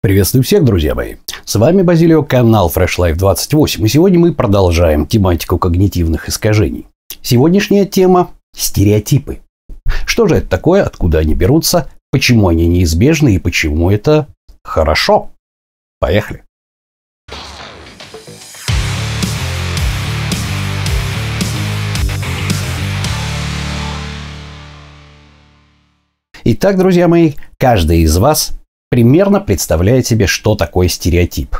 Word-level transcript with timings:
Приветствую 0.00 0.44
всех, 0.44 0.64
друзья 0.64 0.94
мои. 0.94 1.16
С 1.44 1.56
вами 1.56 1.82
Базилио, 1.82 2.22
канал 2.22 2.70
Fresh 2.72 2.98
Life 3.00 3.16
28. 3.16 3.84
И 3.84 3.88
сегодня 3.88 4.20
мы 4.20 4.32
продолжаем 4.32 5.08
тематику 5.08 5.58
когнитивных 5.58 6.28
искажений. 6.28 6.86
Сегодняшняя 7.20 7.84
тема– 7.84 8.30
стереотипы. 8.56 9.40
Что 10.06 10.28
же 10.28 10.36
это 10.36 10.48
такое, 10.48 10.84
откуда 10.84 11.18
они 11.18 11.34
берутся, 11.34 11.90
почему 12.12 12.46
они 12.46 12.68
неизбежны 12.68 13.34
и 13.34 13.38
почему 13.40 13.90
это 13.90 14.28
хорошо? 14.62 15.32
Поехали. 15.98 16.44
Итак, 26.44 26.78
друзья 26.78 27.08
мои, 27.08 27.32
каждый 27.58 28.02
из 28.02 28.16
вас 28.16 28.57
примерно 28.90 29.40
представляет 29.40 30.06
себе, 30.06 30.26
что 30.26 30.54
такое 30.54 30.88
стереотип. 30.88 31.56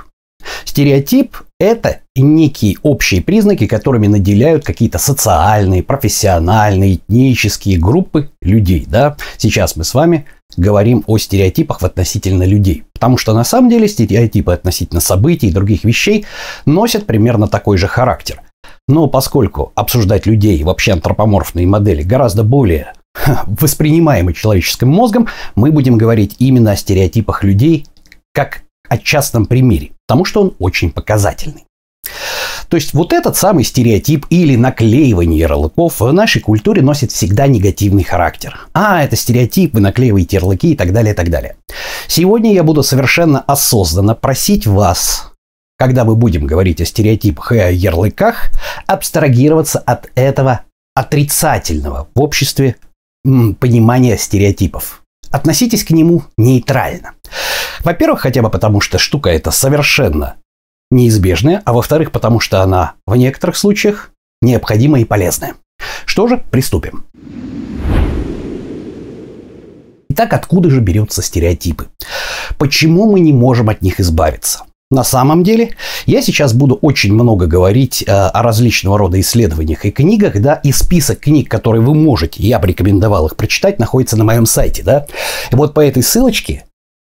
Стереотип– 0.64 1.36
это 1.60 2.00
некие 2.14 2.76
общие 2.82 3.20
признаки, 3.20 3.66
которыми 3.66 4.06
наделяют 4.06 4.64
какие-то 4.64 4.98
социальные, 4.98 5.82
профессиональные, 5.82 6.96
этнические 6.96 7.78
группы 7.78 8.30
людей. 8.40 8.86
Да? 8.86 9.16
Сейчас 9.36 9.76
мы 9.76 9.84
с 9.84 9.94
вами 9.94 10.26
говорим 10.56 11.04
о 11.06 11.18
стереотипах 11.18 11.82
относительно 11.82 12.44
людей. 12.44 12.84
Потому 12.94 13.18
что 13.18 13.34
на 13.34 13.44
самом 13.44 13.70
деле 13.70 13.88
стереотипы 13.88 14.52
относительно 14.52 15.00
событий 15.00 15.48
и 15.48 15.52
других 15.52 15.84
вещей 15.84 16.26
носят 16.64 17.06
примерно 17.06 17.48
такой 17.48 17.76
же 17.76 17.86
характер. 17.86 18.42
Но 18.86 19.06
поскольку 19.06 19.72
обсуждать 19.74 20.26
людей, 20.26 20.62
вообще 20.62 20.92
антропоморфные 20.92 21.66
модели, 21.66 22.02
гораздо 22.02 22.42
более 22.42 22.94
воспринимаемый 23.46 24.34
человеческим 24.34 24.88
мозгом, 24.88 25.28
мы 25.54 25.70
будем 25.72 25.98
говорить 25.98 26.36
именно 26.38 26.72
о 26.72 26.76
стереотипах 26.76 27.44
людей 27.44 27.86
как 28.32 28.62
о 28.88 28.98
частном 28.98 29.46
примере, 29.46 29.90
потому 30.06 30.24
что 30.24 30.40
он 30.40 30.54
очень 30.58 30.90
показательный. 30.90 31.64
То 32.68 32.76
есть 32.76 32.92
вот 32.92 33.12
этот 33.12 33.36
самый 33.36 33.64
стереотип 33.64 34.26
или 34.28 34.54
наклеивание 34.54 35.40
ярлыков 35.40 36.00
в 36.00 36.12
нашей 36.12 36.42
культуре 36.42 36.82
носит 36.82 37.12
всегда 37.12 37.46
негативный 37.46 38.04
характер. 38.04 38.68
А, 38.74 39.02
это 39.02 39.16
стереотип, 39.16 39.72
вы 39.72 39.80
наклеиваете 39.80 40.36
ярлыки 40.36 40.72
и 40.72 40.76
так 40.76 40.92
далее, 40.92 41.14
и 41.14 41.16
так 41.16 41.30
далее. 41.30 41.56
Сегодня 42.08 42.52
я 42.52 42.62
буду 42.62 42.82
совершенно 42.82 43.40
осознанно 43.40 44.14
просить 44.14 44.66
вас, 44.66 45.32
когда 45.78 46.04
мы 46.04 46.14
будем 46.14 46.46
говорить 46.46 46.80
о 46.82 46.84
стереотипах 46.84 47.52
и 47.52 47.58
о 47.58 47.70
ярлыках, 47.70 48.50
абстрагироваться 48.86 49.78
от 49.78 50.10
этого 50.14 50.62
отрицательного 50.94 52.08
в 52.14 52.20
обществе 52.20 52.76
понимания 53.54 54.16
стереотипов. 54.16 55.02
Относитесь 55.30 55.84
к 55.84 55.90
нему 55.90 56.22
нейтрально. 56.36 57.12
Во-первых, 57.84 58.20
хотя 58.20 58.42
бы 58.42 58.50
потому, 58.50 58.80
что 58.80 58.98
штука 58.98 59.30
эта 59.30 59.50
совершенно 59.50 60.36
неизбежная, 60.90 61.62
а 61.64 61.72
во-вторых, 61.72 62.12
потому 62.12 62.40
что 62.40 62.62
она 62.62 62.94
в 63.06 63.14
некоторых 63.16 63.56
случаях 63.56 64.10
необходима 64.40 65.00
и 65.00 65.04
полезная. 65.04 65.54
Что 66.06 66.26
же, 66.28 66.38
приступим. 66.50 67.04
Итак, 70.08 70.32
откуда 70.32 70.70
же 70.70 70.80
берутся 70.80 71.22
стереотипы? 71.22 71.88
Почему 72.58 73.10
мы 73.10 73.20
не 73.20 73.32
можем 73.32 73.68
от 73.68 73.82
них 73.82 74.00
избавиться? 74.00 74.64
На 74.90 75.04
самом 75.04 75.42
деле, 75.42 75.74
я 76.06 76.22
сейчас 76.22 76.54
буду 76.54 76.76
очень 76.80 77.12
много 77.12 77.46
говорить 77.46 78.02
э, 78.06 78.10
о 78.10 78.42
различного 78.42 78.96
рода 78.96 79.20
исследованиях 79.20 79.84
и 79.84 79.90
книгах, 79.90 80.40
да, 80.40 80.54
и 80.54 80.72
список 80.72 81.20
книг, 81.20 81.50
которые 81.50 81.82
вы 81.82 81.94
можете, 81.94 82.42
я 82.42 82.58
бы 82.58 82.68
рекомендовал 82.68 83.26
их 83.26 83.36
прочитать, 83.36 83.78
находится 83.78 84.16
на 84.16 84.24
моем 84.24 84.46
сайте, 84.46 84.82
да. 84.82 85.06
И 85.52 85.56
вот 85.56 85.74
по 85.74 85.80
этой 85.80 86.02
ссылочке 86.02 86.64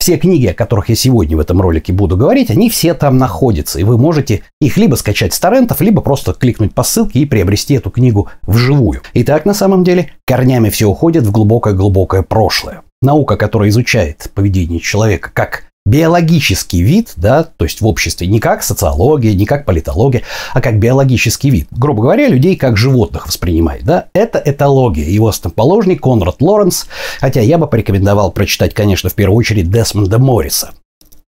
все 0.01 0.17
книги, 0.17 0.47
о 0.47 0.53
которых 0.53 0.89
я 0.89 0.95
сегодня 0.95 1.37
в 1.37 1.39
этом 1.39 1.61
ролике 1.61 1.93
буду 1.93 2.17
говорить, 2.17 2.49
они 2.49 2.69
все 2.69 2.93
там 2.93 3.17
находятся, 3.17 3.79
и 3.79 3.83
вы 3.83 3.97
можете 3.97 4.41
их 4.59 4.75
либо 4.75 4.95
скачать 4.95 5.33
с 5.33 5.39
торрентов, 5.39 5.79
либо 5.79 6.01
просто 6.01 6.33
кликнуть 6.33 6.73
по 6.73 6.83
ссылке 6.83 7.19
и 7.19 7.25
приобрести 7.25 7.75
эту 7.75 7.89
книгу 7.89 8.27
вживую. 8.41 9.01
Итак, 9.13 9.45
на 9.45 9.53
самом 9.53 9.85
деле, 9.85 10.11
корнями 10.25 10.69
все 10.71 10.87
уходит 10.87 11.23
в 11.23 11.31
глубокое-глубокое 11.31 12.23
прошлое. 12.23 12.81
Наука, 13.01 13.37
которая 13.37 13.69
изучает 13.69 14.29
поведение 14.33 14.79
человека 14.79 15.29
как 15.31 15.70
биологический 15.85 16.81
вид, 16.81 17.13
да, 17.15 17.43
то 17.43 17.65
есть 17.65 17.81
в 17.81 17.87
обществе 17.87 18.27
не 18.27 18.39
как 18.39 18.63
социология, 18.63 19.33
не 19.33 19.45
как 19.45 19.65
политология, 19.65 20.23
а 20.53 20.61
как 20.61 20.79
биологический 20.79 21.49
вид. 21.49 21.67
Грубо 21.71 22.03
говоря, 22.03 22.27
людей 22.27 22.55
как 22.55 22.77
животных 22.77 23.27
воспринимает, 23.27 23.83
да, 23.83 24.07
это 24.13 24.41
этология. 24.43 25.09
Его 25.09 25.27
основоположник 25.27 26.01
Конрад 26.01 26.41
Лоренс, 26.41 26.87
хотя 27.19 27.41
я 27.41 27.57
бы 27.57 27.67
порекомендовал 27.67 28.31
прочитать, 28.31 28.73
конечно, 28.73 29.09
в 29.09 29.15
первую 29.15 29.37
очередь 29.37 29.71
Десмонда 29.71 30.19
Морриса. 30.19 30.71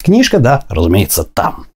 Книжка, 0.03 0.39
да, 0.39 0.65
разумеется, 0.69 1.25
там. 1.25 1.67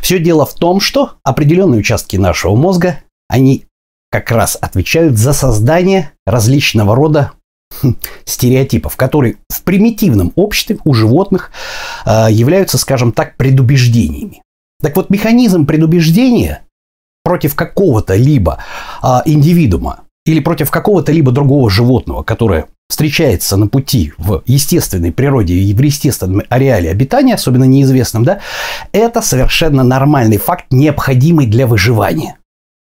Все 0.00 0.18
дело 0.18 0.46
в 0.46 0.54
том, 0.54 0.80
что 0.80 1.12
определенные 1.24 1.80
участки 1.80 2.16
нашего 2.16 2.54
мозга, 2.54 3.00
они 3.28 3.64
как 4.10 4.30
раз 4.30 4.56
отвечают 4.60 5.18
за 5.18 5.32
создание 5.32 6.12
различного 6.24 6.94
рода 6.94 7.32
стереотипов, 8.24 8.96
которые 8.96 9.36
в 9.48 9.62
примитивном 9.62 10.32
обществе 10.36 10.78
у 10.84 10.94
животных 10.94 11.50
э, 12.04 12.28
являются, 12.30 12.78
скажем 12.78 13.12
так, 13.12 13.36
предубеждениями. 13.36 14.42
Так 14.82 14.96
вот, 14.96 15.10
механизм 15.10 15.66
предубеждения 15.66 16.62
против 17.24 17.54
какого-то 17.54 18.14
либо 18.14 18.58
э, 19.02 19.06
индивидуума 19.26 20.00
или 20.24 20.40
против 20.40 20.70
какого-то 20.70 21.10
либо 21.12 21.32
другого 21.32 21.70
животного, 21.70 22.22
которое 22.22 22.66
встречается 22.88 23.56
на 23.56 23.66
пути 23.66 24.12
в 24.18 24.42
естественной 24.46 25.12
природе 25.12 25.54
и 25.54 25.74
в 25.74 25.80
естественном 25.80 26.42
ареале 26.48 26.90
обитания, 26.90 27.34
особенно 27.34 27.64
неизвестном, 27.64 28.24
да, 28.24 28.40
это 28.92 29.20
совершенно 29.20 29.82
нормальный 29.84 30.38
факт, 30.38 30.66
необходимый 30.70 31.46
для 31.46 31.66
выживания. 31.66 32.36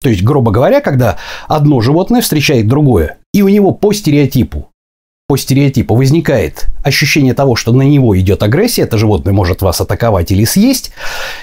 То 0.01 0.09
есть, 0.09 0.23
грубо 0.23 0.51
говоря, 0.51 0.81
когда 0.81 1.17
одно 1.47 1.79
животное 1.81 2.21
встречает 2.21 2.67
другое, 2.67 3.19
и 3.33 3.41
у 3.41 3.47
него 3.47 3.71
по 3.73 3.93
стереотипу 3.93 4.71
по 5.31 5.37
стереотипу 5.37 5.95
возникает 5.95 6.65
ощущение 6.83 7.33
того, 7.33 7.55
что 7.55 7.71
на 7.71 7.83
него 7.83 8.19
идет 8.19 8.43
агрессия, 8.43 8.81
это 8.81 8.97
животное 8.97 9.31
может 9.31 9.61
вас 9.61 9.79
атаковать 9.79 10.29
или 10.29 10.43
съесть, 10.43 10.91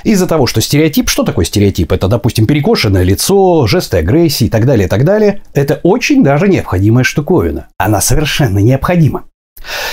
из-за 0.04 0.26
того, 0.26 0.47
что 0.47 0.60
стереотип, 0.60 1.09
что 1.09 1.25
такое 1.25 1.47
стереотип? 1.47 1.91
Это, 1.91 2.06
допустим, 2.06 2.47
перекошенное 2.47 3.03
лицо, 3.03 3.66
жесты 3.66 3.97
агрессии 3.97 4.44
и 4.44 4.50
так 4.50 4.66
далее, 4.66 4.88
и 4.88 4.91
так 4.91 5.06
далее. 5.06 5.41
Это 5.54 5.81
очень 5.84 6.22
даже 6.22 6.49
необходимая 6.49 7.03
штуковина. 7.03 7.69
Она 7.78 8.03
совершенно 8.03 8.59
необходима. 8.59 9.25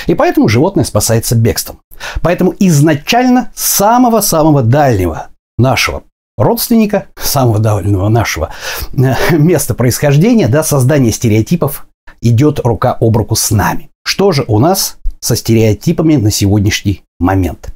И 0.08 0.14
поэтому 0.14 0.50
животное 0.50 0.84
спасается 0.84 1.36
бегством. 1.36 1.80
Поэтому 2.22 2.54
изначально 2.60 3.54
самого-самого 3.56 4.62
дальнего 4.62 5.28
нашего 5.58 6.04
родственника, 6.38 7.08
самого 7.16 7.60
дальнего 7.60 8.08
нашего 8.10 8.50
э, 8.94 9.14
места 9.38 9.74
происхождения, 9.74 10.48
да, 10.48 10.64
создание 10.64 11.12
стереотипов 11.12 11.88
идет 12.22 12.60
рука 12.64 12.98
об 13.00 13.18
руку 13.18 13.36
с 13.36 13.52
нами. 13.52 13.90
Что 14.06 14.32
же 14.32 14.46
у 14.48 14.60
нас 14.60 14.98
со 15.20 15.36
стереотипами 15.36 16.16
на 16.16 16.32
сегодняшний 16.32 17.04
момент? 17.20 17.74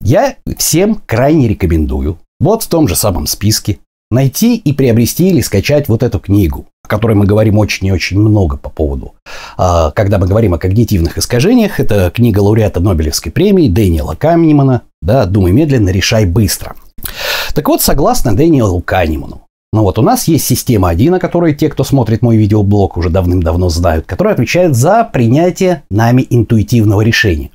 Я 0.00 0.36
всем 0.58 1.00
крайне 1.06 1.48
рекомендую 1.48 2.18
вот 2.38 2.62
в 2.62 2.68
том 2.68 2.86
же 2.86 2.96
самом 2.96 3.26
списке 3.26 3.78
найти 4.10 4.56
и 4.56 4.72
приобрести 4.72 5.30
или 5.30 5.40
скачать 5.40 5.88
вот 5.88 6.02
эту 6.02 6.20
книгу, 6.20 6.66
о 6.84 6.88
которой 6.88 7.16
мы 7.16 7.26
говорим 7.26 7.58
очень 7.58 7.86
и 7.88 7.92
очень 7.92 8.18
много 8.18 8.56
по 8.56 8.70
поводу. 8.70 9.14
А, 9.56 9.90
когда 9.90 10.18
мы 10.18 10.26
говорим 10.26 10.54
о 10.54 10.58
когнитивных 10.58 11.18
искажениях, 11.18 11.80
это 11.80 12.10
книга 12.14 12.40
лауреата 12.40 12.80
Нобелевской 12.80 13.32
премии 13.32 13.68
Дэниела 13.68 14.14
Канемана 14.14 14.82
да, 15.02 15.26
«Думай 15.26 15.52
медленно, 15.52 15.88
решай 15.90 16.24
быстро». 16.24 16.76
Так 17.54 17.68
вот, 17.68 17.82
согласно 17.82 18.34
Дэниелу 18.34 18.80
Канеману, 18.80 19.42
но 19.72 19.82
вот 19.82 19.98
у 19.98 20.02
нас 20.02 20.26
есть 20.28 20.46
система 20.46 20.88
1, 20.88 21.14
о 21.14 21.18
которой 21.18 21.54
те, 21.54 21.68
кто 21.68 21.84
смотрит 21.84 22.22
мой 22.22 22.36
видеоблог, 22.36 22.96
уже 22.96 23.10
давным-давно 23.10 23.68
знают, 23.68 24.06
которая 24.06 24.34
отвечает 24.34 24.74
за 24.74 25.04
принятие 25.04 25.82
нами 25.90 26.26
интуитивного 26.30 27.02
решения. 27.02 27.50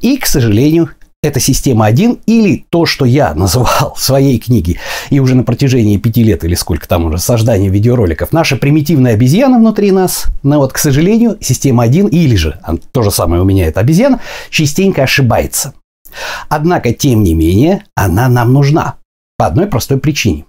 И, 0.00 0.16
к 0.16 0.26
сожалению, 0.26 0.90
эта 1.22 1.40
система 1.40 1.86
1 1.86 2.22
или 2.26 2.66
то, 2.70 2.86
что 2.86 3.04
я 3.04 3.34
называл 3.36 3.94
в 3.94 4.02
своей 4.02 4.38
книге 4.38 4.78
и 5.10 5.20
уже 5.20 5.34
на 5.34 5.44
протяжении 5.44 5.96
пяти 5.96 6.22
лет 6.22 6.44
или 6.44 6.54
сколько 6.54 6.88
там 6.88 7.04
уже 7.04 7.18
создания 7.18 7.68
видеороликов, 7.68 8.32
наша 8.32 8.56
примитивная 8.56 9.14
обезьяна 9.14 9.58
внутри 9.58 9.90
нас, 9.90 10.26
но 10.42 10.58
вот, 10.58 10.72
к 10.72 10.78
сожалению, 10.78 11.38
система 11.40 11.84
1 11.84 12.08
или 12.08 12.36
же, 12.36 12.58
а, 12.62 12.74
то 12.92 13.02
же 13.02 13.10
самое 13.10 13.42
у 13.42 13.44
меня 13.44 13.66
это 13.66 13.80
обезьяна, 13.80 14.20
частенько 14.50 15.02
ошибается. 15.02 15.74
Однако, 16.48 16.92
тем 16.92 17.22
не 17.22 17.34
менее, 17.34 17.84
она 17.94 18.28
нам 18.28 18.52
нужна. 18.52 18.96
По 19.36 19.46
одной 19.46 19.66
простой 19.66 19.98
причине 19.98 20.44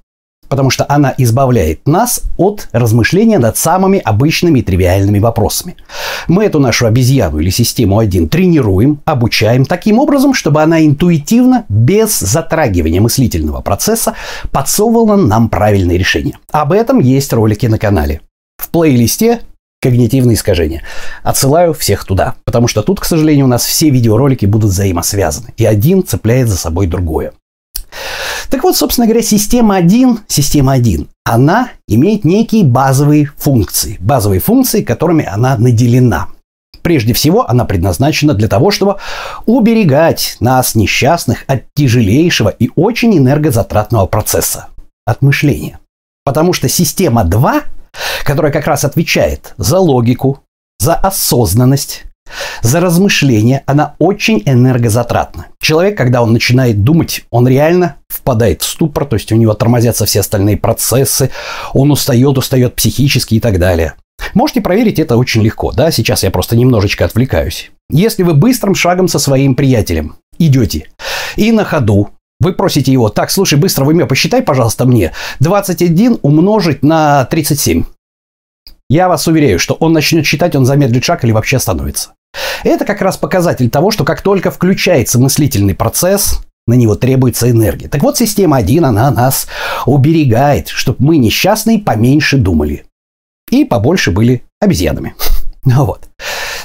потому 0.50 0.70
что 0.70 0.86
она 0.88 1.14
избавляет 1.18 1.88
нас 1.88 2.22
от 2.38 2.68
размышления 2.72 3.40
над 3.40 3.58
самыми 3.58 4.00
обычными 4.00 4.60
и 4.60 4.64
тривиальными 4.64 5.20
вопросами. 5.20 5.76
Мы 6.28 6.46
эту 6.46 6.60
нашу 6.60 6.86
обезьяну 6.88 7.40
или 7.40 7.50
систему 7.50 8.00
1 8.00 8.30
тренируем, 8.30 9.02
обучаем 9.06 9.66
таким 9.66 10.00
образом, 10.00 10.34
чтобы 10.34 10.62
она 10.62 10.86
интуитивно, 10.86 11.66
без 11.70 12.20
затрагивания 12.20 13.02
мыслительного 13.02 13.62
процесса, 13.62 14.16
подсовывала 14.52 15.16
нам 15.16 15.50
правильные 15.50 15.98
решения. 15.98 16.38
Об 16.52 16.72
этом 16.72 17.00
есть 17.00 17.32
ролики 17.34 17.66
на 17.66 17.78
канале. 17.78 18.22
В 18.58 18.70
плейлисте 18.70 19.42
когнитивные 19.82 20.36
искажения. 20.36 20.82
Отсылаю 21.22 21.74
всех 21.74 22.06
туда, 22.06 22.36
потому 22.44 22.68
что 22.68 22.82
тут, 22.82 23.00
к 23.00 23.06
сожалению, 23.06 23.46
у 23.46 23.50
нас 23.50 23.64
все 23.64 23.92
видеоролики 23.92 24.48
будут 24.48 24.72
взаимосвязаны, 24.72 25.54
и 25.58 25.66
один 25.66 26.04
цепляет 26.04 26.48
за 26.48 26.58
собой 26.58 26.88
другое. 26.88 27.34
Так 28.50 28.64
вот, 28.64 28.76
собственно 28.76 29.08
говоря, 29.08 29.24
система 29.24 29.76
1, 29.76 30.20
система 30.28 30.74
1, 30.74 31.08
она 31.24 31.70
имеет 31.88 32.24
некие 32.24 32.64
базовые 32.64 33.32
функции, 33.38 33.98
базовые 34.00 34.40
функции, 34.40 34.82
которыми 34.82 35.26
она 35.26 35.58
наделена. 35.58 36.28
Прежде 36.82 37.14
всего, 37.14 37.50
она 37.50 37.66
предназначена 37.66 38.36
для 38.36 38.48
того, 38.48 38.70
чтобы 38.70 38.98
уберегать 39.48 40.38
нас, 40.40 40.76
несчастных, 40.76 41.44
от 41.48 41.64
тяжелейшего 41.76 42.50
и 42.50 42.70
очень 42.76 43.18
энергозатратного 43.18 44.06
процесса– 44.06 44.68
от 45.06 45.22
мышления. 45.22 45.80
Потому 46.24 46.54
что 46.54 46.70
система 46.70 47.24
2, 47.24 47.62
которая 48.24 48.52
как 48.52 48.68
раз 48.68 48.84
отвечает 48.84 49.54
за 49.58 49.80
логику, 49.80 50.42
за 50.80 50.94
осознанность, 50.94 52.04
за 52.62 52.80
размышление, 52.80 53.64
она 53.66 53.96
очень 54.00 54.42
энергозатратна. 54.46 55.48
Человек, 55.62 55.98
когда 55.98 56.22
он 56.22 56.34
начинает 56.34 56.84
думать, 56.84 57.24
он 57.30 57.48
реально 57.48 57.98
впадает 58.08 58.62
в 58.62 58.66
ступор, 58.66 59.06
то 59.06 59.16
есть 59.16 59.32
у 59.32 59.36
него 59.36 59.54
тормозятся 59.54 60.06
все 60.06 60.22
остальные 60.22 60.58
процессы, 60.58 61.32
он 61.74 61.92
устает, 61.92 62.38
устает 62.38 62.76
психически 62.76 63.36
и 63.36 63.40
так 63.40 63.60
далее. 63.60 63.94
Можете 64.34 64.62
проверить 64.62 65.00
это 65.00 65.18
очень 65.18 65.42
легко, 65.42 65.72
да, 65.72 65.92
сейчас 65.92 66.24
я 66.24 66.32
просто 66.32 66.56
немножечко 66.56 67.06
отвлекаюсь. 67.06 67.72
Если 67.90 68.24
вы 68.24 68.34
быстрым 68.34 68.74
шагом 68.74 69.08
со 69.08 69.20
своим 69.20 69.56
приятелем 69.56 70.16
идете 70.40 70.88
и 71.36 71.52
на 71.52 71.64
ходу 71.64 72.10
вы 72.40 72.54
просите 72.54 72.92
его, 72.92 73.10
так, 73.10 73.32
слушай, 73.32 73.58
быстро 73.58 73.86
в 73.86 73.92
имя 73.92 74.06
посчитай, 74.06 74.42
пожалуйста, 74.42 74.86
мне 74.86 75.14
21 75.40 76.20
умножить 76.22 76.84
на 76.84 77.26
37. 77.26 77.86
Я 78.90 79.08
вас 79.10 79.28
уверяю, 79.28 79.58
что 79.58 79.74
он 79.76 79.94
начнет 79.94 80.26
считать, 80.26 80.56
он 80.56 80.66
замедлит 80.66 81.04
шаг 81.04 81.24
или 81.24 81.32
вообще 81.32 81.58
остановится. 81.58 82.14
Это 82.64 82.86
как 82.86 83.02
раз 83.02 83.18
показатель 83.18 83.70
того, 83.70 83.92
что 83.92 84.04
как 84.04 84.22
только 84.22 84.52
включается 84.52 85.20
мыслительный 85.20 85.74
процесс, 85.74 86.42
на 86.68 86.74
него 86.74 86.96
требуется 86.96 87.50
энергия. 87.50 87.88
Так 87.88 88.04
вот, 88.04 88.18
система 88.18 88.58
1, 88.58 88.86
она 88.86 89.12
нас 89.12 89.48
уберегает, 89.86 90.68
чтобы 90.70 90.98
мы 91.00 91.18
несчастные 91.18 91.80
поменьше 91.80 92.38
думали 92.38 92.86
и 93.52 93.66
побольше 93.66 94.12
были 94.12 94.44
обезьянами. 94.60 95.16
Ну 95.68 95.84
вот. 95.86 96.02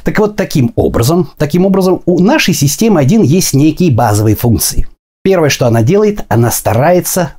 Так 0.04 0.18
вот, 0.18 0.36
таким 0.36 0.74
образом, 0.76 1.30
таким 1.38 1.64
образом, 1.64 2.02
у 2.04 2.20
нашей 2.20 2.52
системы 2.52 3.00
один 3.00 3.22
есть 3.22 3.54
некие 3.54 3.90
базовые 3.90 4.36
функции. 4.36 4.88
Первое, 5.24 5.48
что 5.48 5.66
она 5.66 5.82
делает, 5.82 6.26
она 6.28 6.50
старается 6.50 7.32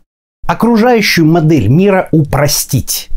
окружающую 0.51 1.25
модель 1.25 1.67
мира 1.67 2.09
упростить. 2.11 3.09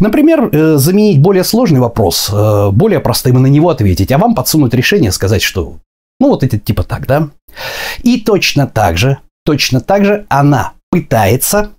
Например, 0.00 0.48
э, 0.52 0.76
заменить 0.76 1.20
более 1.20 1.44
сложный 1.44 1.80
вопрос, 1.80 2.30
э, 2.32 2.70
более 2.70 3.00
простым 3.00 3.38
и 3.38 3.40
на 3.40 3.46
него 3.46 3.70
ответить, 3.70 4.12
а 4.12 4.18
вам 4.18 4.34
подсунуть 4.34 4.74
решение, 4.74 5.12
сказать, 5.12 5.42
что 5.42 5.76
ну 6.20 6.28
вот 6.28 6.44
это 6.44 6.58
типа 6.58 6.82
так, 6.84 7.06
да? 7.06 7.30
И 8.02 8.20
точно 8.20 8.66
так 8.66 8.98
же, 8.98 9.18
точно 9.44 9.80
так 9.80 10.04
же 10.04 10.26
она 10.28 10.72
пытается 10.90 11.70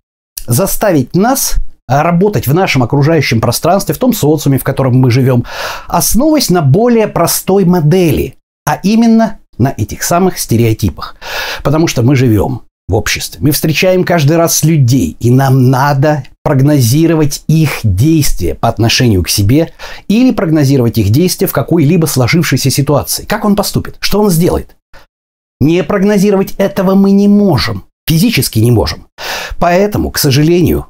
заставить 0.47 1.15
нас 1.15 1.55
работать 1.87 2.47
в 2.47 2.53
нашем 2.53 2.83
окружающем 2.83 3.39
пространстве, 3.39 3.93
в 3.93 3.99
том 3.99 4.13
социуме, 4.13 4.57
в 4.57 4.63
котором 4.63 4.95
мы 4.95 5.11
живем, 5.11 5.45
основываясь 5.87 6.49
на 6.49 6.61
более 6.61 7.07
простой 7.07 7.65
модели, 7.65 8.35
а 8.65 8.79
именно 8.83 9.39
на 9.57 9.73
этих 9.77 10.03
самых 10.03 10.39
стереотипах. 10.39 11.15
Потому 11.63 11.87
что 11.87 12.01
мы 12.01 12.15
живем 12.15 12.61
в 12.87 12.95
обществе. 12.95 13.39
Мы 13.41 13.51
встречаем 13.51 14.03
каждый 14.03 14.37
раз 14.37 14.63
людей, 14.63 15.15
и 15.19 15.31
нам 15.31 15.69
надо 15.69 16.23
прогнозировать 16.43 17.43
их 17.47 17.79
действия 17.83 18.55
по 18.55 18.67
отношению 18.67 19.23
к 19.23 19.29
себе 19.29 19.73
или 20.07 20.31
прогнозировать 20.31 20.97
их 20.97 21.09
действия 21.09 21.47
в 21.47 21.53
какой-либо 21.53 22.05
сложившейся 22.05 22.69
ситуации. 22.69 23.25
Как 23.25 23.45
он 23.45 23.55
поступит? 23.55 23.95
Что 23.99 24.21
он 24.21 24.29
сделает? 24.29 24.75
Не 25.61 25.83
прогнозировать 25.83 26.53
этого 26.57 26.95
мы 26.95 27.11
не 27.11 27.29
можем. 27.29 27.85
Физически 28.05 28.59
не 28.59 28.71
можем. 28.71 29.07
Поэтому, 29.59 30.11
к 30.11 30.17
сожалению, 30.17 30.87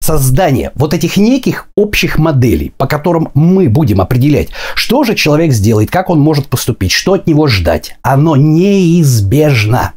создание 0.00 0.72
вот 0.74 0.94
этих 0.94 1.18
неких 1.18 1.68
общих 1.76 2.16
моделей, 2.18 2.72
по 2.78 2.86
которым 2.86 3.28
мы 3.34 3.68
будем 3.68 4.00
определять, 4.00 4.48
что 4.74 5.04
же 5.04 5.14
человек 5.14 5.52
сделает, 5.52 5.90
как 5.90 6.08
он 6.08 6.18
может 6.18 6.46
поступить, 6.46 6.92
что 6.92 7.12
от 7.12 7.26
него 7.26 7.46
ждать, 7.46 7.96
оно 8.00 8.36
неизбежно. 8.36 9.92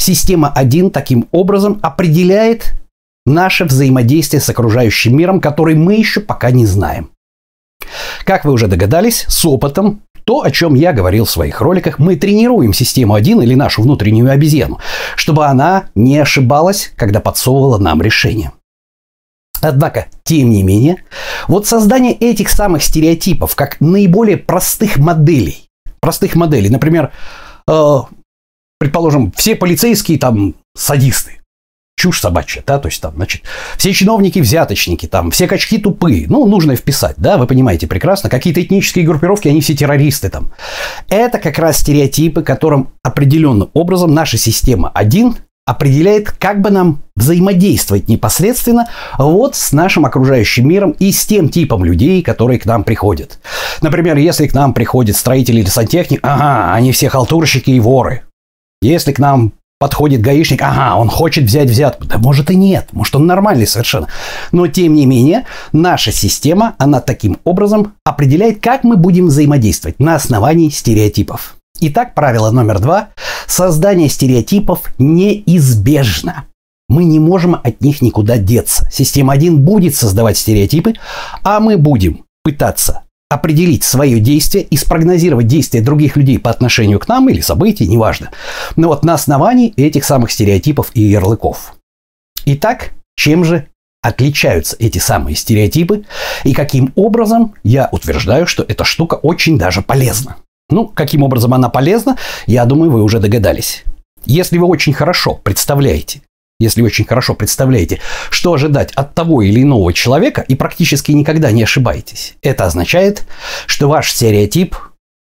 Система 0.00 0.48
1 0.48 0.92
таким 0.92 1.28
образом 1.30 1.78
определяет 1.82 2.72
наше 3.26 3.66
взаимодействие 3.66 4.40
с 4.40 4.48
окружающим 4.48 5.14
миром, 5.14 5.42
который 5.42 5.74
мы 5.74 5.96
еще 5.96 6.20
пока 6.20 6.50
не 6.50 6.64
знаем. 6.64 7.10
Как 8.24 8.46
вы 8.46 8.52
уже 8.52 8.66
догадались, 8.66 9.26
с 9.28 9.44
опытом 9.44 10.00
то, 10.24 10.40
о 10.40 10.50
чем 10.50 10.72
я 10.74 10.94
говорил 10.94 11.26
в 11.26 11.30
своих 11.30 11.60
роликах, 11.60 11.98
мы 11.98 12.16
тренируем 12.16 12.72
систему 12.72 13.12
1 13.12 13.42
или 13.42 13.54
нашу 13.54 13.82
внутреннюю 13.82 14.30
обезьяну, 14.30 14.78
чтобы 15.16 15.44
она 15.44 15.90
не 15.94 16.16
ошибалась, 16.16 16.92
когда 16.96 17.20
подсовывала 17.20 17.76
нам 17.76 18.00
решение. 18.00 18.52
Однако, 19.60 20.06
тем 20.24 20.48
не 20.48 20.62
менее, 20.62 21.04
вот 21.46 21.66
создание 21.66 22.14
этих 22.14 22.48
самых 22.48 22.82
стереотипов 22.82 23.54
как 23.54 23.78
наиболее 23.80 24.38
простых 24.38 24.96
моделей, 24.96 25.68
простых 26.00 26.36
моделей, 26.36 26.70
например, 26.70 27.12
э, 27.68 27.98
предположим, 28.80 29.30
все 29.36 29.54
полицейские 29.54 30.18
там 30.18 30.54
садисты, 30.74 31.40
чушь 31.96 32.20
собачья, 32.20 32.64
да, 32.66 32.78
то 32.78 32.88
есть 32.88 33.00
там, 33.02 33.14
значит, 33.14 33.42
все 33.76 33.92
чиновники 33.92 34.38
взяточники, 34.38 35.06
там, 35.06 35.30
все 35.30 35.46
качки 35.46 35.76
тупые, 35.76 36.26
ну, 36.28 36.46
нужно 36.46 36.74
вписать, 36.74 37.16
да, 37.18 37.36
вы 37.36 37.46
понимаете 37.46 37.86
прекрасно, 37.86 38.30
какие-то 38.30 38.62
этнические 38.62 39.04
группировки, 39.04 39.48
они 39.48 39.60
все 39.60 39.74
террористы 39.76 40.30
там. 40.30 40.50
Это 41.10 41.38
как 41.38 41.58
раз 41.58 41.78
стереотипы, 41.78 42.42
которым 42.42 42.88
определенным 43.02 43.68
образом 43.74 44.14
наша 44.14 44.38
система 44.38 44.88
один 44.94 45.36
определяет, 45.66 46.32
как 46.32 46.62
бы 46.62 46.70
нам 46.70 47.02
взаимодействовать 47.16 48.08
непосредственно 48.08 48.88
вот 49.18 49.54
с 49.54 49.72
нашим 49.72 50.06
окружающим 50.06 50.66
миром 50.66 50.92
и 50.92 51.12
с 51.12 51.26
тем 51.26 51.50
типом 51.50 51.84
людей, 51.84 52.22
которые 52.22 52.58
к 52.58 52.64
нам 52.64 52.82
приходят. 52.82 53.38
Например, 53.82 54.16
если 54.16 54.46
к 54.46 54.54
нам 54.54 54.72
приходит 54.72 55.16
строитель 55.16 55.58
или 55.58 55.66
сантехник, 55.66 56.20
ага, 56.22 56.72
они 56.74 56.92
все 56.92 57.10
халтурщики 57.10 57.70
и 57.70 57.78
воры. 57.78 58.22
Если 58.82 59.12
к 59.12 59.18
нам 59.18 59.52
подходит 59.78 60.20
гаишник, 60.20 60.62
ага, 60.62 60.96
он 60.96 61.08
хочет 61.08 61.44
взять 61.44 61.68
взятку. 61.68 62.04
Да 62.04 62.18
может 62.18 62.50
и 62.50 62.56
нет, 62.56 62.88
может 62.92 63.14
он 63.16 63.26
нормальный 63.26 63.66
совершенно. 63.66 64.08
Но 64.52 64.68
тем 64.68 64.94
не 64.94 65.06
менее, 65.06 65.46
наша 65.72 66.12
система, 66.12 66.74
она 66.78 67.00
таким 67.00 67.38
образом 67.44 67.94
определяет, 68.04 68.60
как 68.60 68.84
мы 68.84 68.96
будем 68.96 69.26
взаимодействовать 69.26 69.98
на 69.98 70.14
основании 70.14 70.70
стереотипов. 70.70 71.56
Итак, 71.80 72.14
правило 72.14 72.50
номер 72.50 72.78
два. 72.78 73.08
Создание 73.46 74.08
стереотипов 74.08 74.82
неизбежно. 74.98 76.44
Мы 76.88 77.04
не 77.04 77.18
можем 77.18 77.54
от 77.54 77.80
них 77.80 78.02
никуда 78.02 78.36
деться. 78.36 78.88
Система 78.90 79.32
1 79.34 79.60
будет 79.64 79.94
создавать 79.94 80.36
стереотипы, 80.36 80.94
а 81.42 81.60
мы 81.60 81.76
будем 81.76 82.24
пытаться 82.42 83.02
определить 83.30 83.84
свое 83.84 84.18
действие 84.18 84.64
и 84.64 84.76
спрогнозировать 84.76 85.46
действия 85.46 85.80
других 85.80 86.16
людей 86.16 86.38
по 86.38 86.50
отношению 86.50 86.98
к 86.98 87.08
нам 87.08 87.30
или 87.30 87.40
событий, 87.40 87.86
неважно. 87.86 88.30
Но 88.76 88.88
вот 88.88 89.04
на 89.04 89.14
основании 89.14 89.72
этих 89.76 90.04
самых 90.04 90.32
стереотипов 90.32 90.90
и 90.94 91.02
ярлыков. 91.02 91.74
Итак, 92.44 92.90
чем 93.14 93.44
же 93.44 93.68
отличаются 94.02 94.76
эти 94.78 94.98
самые 94.98 95.36
стереотипы 95.36 96.04
и 96.42 96.52
каким 96.54 96.92
образом 96.96 97.54
я 97.62 97.88
утверждаю, 97.92 98.46
что 98.46 98.64
эта 98.66 98.82
штука 98.82 99.14
очень 99.14 99.58
даже 99.58 99.80
полезна. 99.80 100.36
Ну, 100.68 100.88
каким 100.88 101.22
образом 101.22 101.54
она 101.54 101.68
полезна, 101.68 102.16
я 102.46 102.64
думаю, 102.64 102.90
вы 102.90 103.02
уже 103.02 103.20
догадались. 103.20 103.84
Если 104.24 104.58
вы 104.58 104.66
очень 104.66 104.92
хорошо 104.92 105.34
представляете, 105.34 106.22
если 106.60 106.82
очень 106.82 107.04
хорошо 107.04 107.34
представляете, 107.34 107.98
что 108.30 108.52
ожидать 108.52 108.92
от 108.92 109.14
того 109.14 109.42
или 109.42 109.62
иного 109.62 109.92
человека 109.92 110.42
и 110.42 110.54
практически 110.54 111.10
никогда 111.10 111.50
не 111.50 111.64
ошибаетесь, 111.64 112.34
это 112.42 112.66
означает, 112.66 113.26
что 113.66 113.88
ваш 113.88 114.12
стереотип 114.12 114.76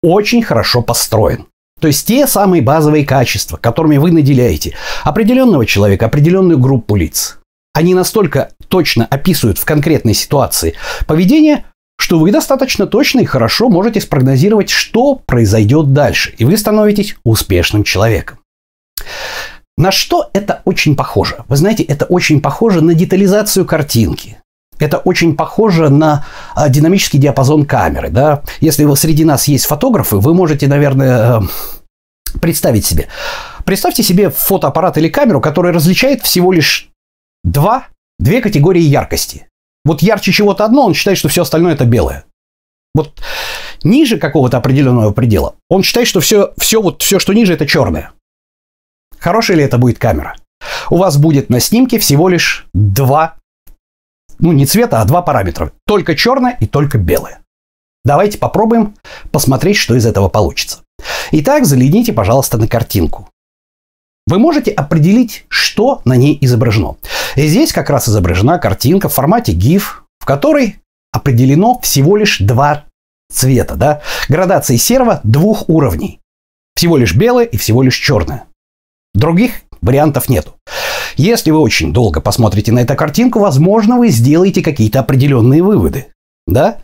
очень 0.02 0.42
хорошо 0.42 0.80
построен. 0.80 1.46
То 1.80 1.88
есть 1.88 2.06
те 2.06 2.26
самые 2.26 2.62
базовые 2.62 3.04
качества, 3.04 3.56
которыми 3.56 3.98
вы 3.98 4.10
наделяете 4.12 4.74
определенного 5.02 5.66
человека, 5.66 6.06
определенную 6.06 6.58
группу 6.58 6.96
лиц, 6.96 7.38
они 7.74 7.94
настолько 7.94 8.52
точно 8.68 9.04
описывают 9.04 9.58
в 9.58 9.64
конкретной 9.64 10.14
ситуации 10.14 10.74
поведение, 11.06 11.64
что 11.98 12.18
вы 12.18 12.30
достаточно 12.30 12.86
точно 12.86 13.20
и 13.20 13.24
хорошо 13.24 13.68
можете 13.68 14.00
спрогнозировать, 14.00 14.70
что 14.70 15.16
произойдет 15.16 15.92
дальше, 15.92 16.34
и 16.38 16.44
вы 16.44 16.56
становитесь 16.56 17.16
успешным 17.24 17.82
человеком. 17.82 18.38
На 19.76 19.90
что 19.90 20.30
это 20.32 20.62
очень 20.64 20.94
похоже? 20.94 21.44
Вы 21.48 21.56
знаете, 21.56 21.82
это 21.82 22.04
очень 22.04 22.40
похоже 22.40 22.80
на 22.80 22.94
детализацию 22.94 23.66
картинки. 23.66 24.38
Это 24.78 24.98
очень 24.98 25.36
похоже 25.36 25.88
на 25.88 26.26
а, 26.54 26.68
динамический 26.68 27.18
диапазон 27.18 27.64
камеры. 27.64 28.10
Да? 28.10 28.42
Если 28.60 28.84
вы, 28.84 28.96
среди 28.96 29.24
нас 29.24 29.48
есть 29.48 29.66
фотографы, 29.66 30.16
вы 30.16 30.34
можете, 30.34 30.66
наверное, 30.66 31.40
э, 31.40 32.38
представить 32.40 32.84
себе. 32.84 33.08
Представьте 33.64 34.02
себе 34.02 34.30
фотоаппарат 34.30 34.98
или 34.98 35.08
камеру, 35.08 35.40
который 35.40 35.72
различает 35.72 36.22
всего 36.22 36.52
лишь 36.52 36.88
два, 37.44 37.88
две 38.18 38.40
категории 38.40 38.82
яркости. 38.82 39.48
Вот 39.84 40.02
ярче 40.02 40.32
чего-то 40.32 40.64
одно, 40.64 40.86
он 40.86 40.94
считает, 40.94 41.18
что 41.18 41.28
все 41.28 41.42
остальное 41.42 41.74
это 41.74 41.84
белое. 41.84 42.24
Вот 42.94 43.20
ниже 43.82 44.18
какого-то 44.18 44.56
определенного 44.56 45.12
предела, 45.12 45.56
он 45.68 45.82
считает, 45.82 46.08
что 46.08 46.20
все, 46.20 46.52
все, 46.58 46.80
вот, 46.80 47.02
все, 47.02 47.18
что 47.18 47.32
ниже, 47.32 47.54
это 47.54 47.66
черное. 47.66 48.12
Хорошая 49.24 49.56
ли 49.56 49.64
это 49.64 49.78
будет 49.78 49.98
камера? 49.98 50.36
У 50.90 50.98
вас 50.98 51.16
будет 51.16 51.48
на 51.48 51.58
снимке 51.58 51.98
всего 51.98 52.28
лишь 52.28 52.66
два, 52.74 53.36
ну 54.38 54.52
не 54.52 54.66
цвета, 54.66 55.00
а 55.00 55.06
два 55.06 55.22
параметра. 55.22 55.72
Только 55.86 56.14
черное 56.14 56.58
и 56.60 56.66
только 56.66 56.98
белое. 56.98 57.40
Давайте 58.04 58.36
попробуем 58.36 58.96
посмотреть, 59.32 59.78
что 59.78 59.94
из 59.94 60.04
этого 60.04 60.28
получится. 60.28 60.80
Итак, 61.32 61.64
заледните, 61.64 62.12
пожалуйста, 62.12 62.58
на 62.58 62.68
картинку. 62.68 63.30
Вы 64.26 64.38
можете 64.38 64.70
определить, 64.72 65.46
что 65.48 66.02
на 66.04 66.16
ней 66.16 66.36
изображено. 66.42 66.96
И 67.34 67.46
здесь 67.46 67.72
как 67.72 67.88
раз 67.88 68.06
изображена 68.06 68.58
картинка 68.58 69.08
в 69.08 69.14
формате 69.14 69.54
GIF, 69.54 70.02
в 70.18 70.26
которой 70.26 70.80
определено 71.12 71.78
всего 71.78 72.18
лишь 72.18 72.40
два 72.40 72.84
цвета. 73.32 73.76
Да? 73.76 74.02
Градации 74.28 74.76
серого 74.76 75.20
двух 75.22 75.70
уровней. 75.70 76.20
Всего 76.76 76.98
лишь 76.98 77.14
белое 77.14 77.46
и 77.46 77.56
всего 77.56 77.82
лишь 77.82 77.96
черное. 77.96 78.48
Других 79.14 79.62
вариантов 79.80 80.28
нету. 80.28 80.54
Если 81.16 81.50
вы 81.50 81.60
очень 81.60 81.92
долго 81.92 82.20
посмотрите 82.20 82.72
на 82.72 82.80
эту 82.80 82.96
картинку, 82.96 83.38
возможно, 83.38 83.98
вы 83.98 84.08
сделаете 84.08 84.62
какие-то 84.62 85.00
определенные 85.00 85.62
выводы. 85.62 86.06
Да? 86.46 86.78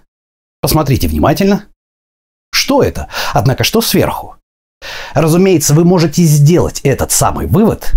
Посмотрите 0.63 1.09
внимательно. 1.09 1.65
Что 2.53 2.83
это? 2.83 3.09
Однако 3.33 3.65
что 3.65 3.81
сверху? 3.81 4.37
Разумеется, 5.15 5.75
вы 5.75 5.85
можете 5.85 6.23
сделать 6.23 6.81
этот 6.85 7.11
самый 7.11 7.47
вывод, 7.47 7.93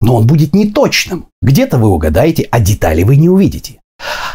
но 0.00 0.16
он 0.16 0.26
будет 0.26 0.54
неточным. 0.54 1.26
Где-то 1.42 1.78
вы 1.78 1.88
угадаете, 1.88 2.48
а 2.50 2.60
детали 2.60 3.02
вы 3.02 3.16
не 3.16 3.28
увидите. 3.28 3.80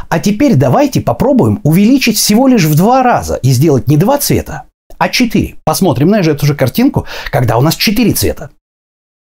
А 0.09 0.19
теперь 0.19 0.55
давайте 0.55 1.01
попробуем 1.01 1.59
увеличить 1.63 2.17
всего 2.17 2.47
лишь 2.47 2.65
в 2.65 2.75
два 2.75 3.03
раза 3.03 3.35
и 3.35 3.51
сделать 3.51 3.87
не 3.87 3.97
два 3.97 4.17
цвета, 4.17 4.63
а 4.97 5.09
четыре. 5.09 5.57
Посмотрим 5.63 6.09
на 6.09 6.19
эту 6.19 6.45
же 6.45 6.55
картинку, 6.55 7.05
когда 7.31 7.57
у 7.57 7.61
нас 7.61 7.75
четыре 7.75 8.13
цвета. 8.13 8.51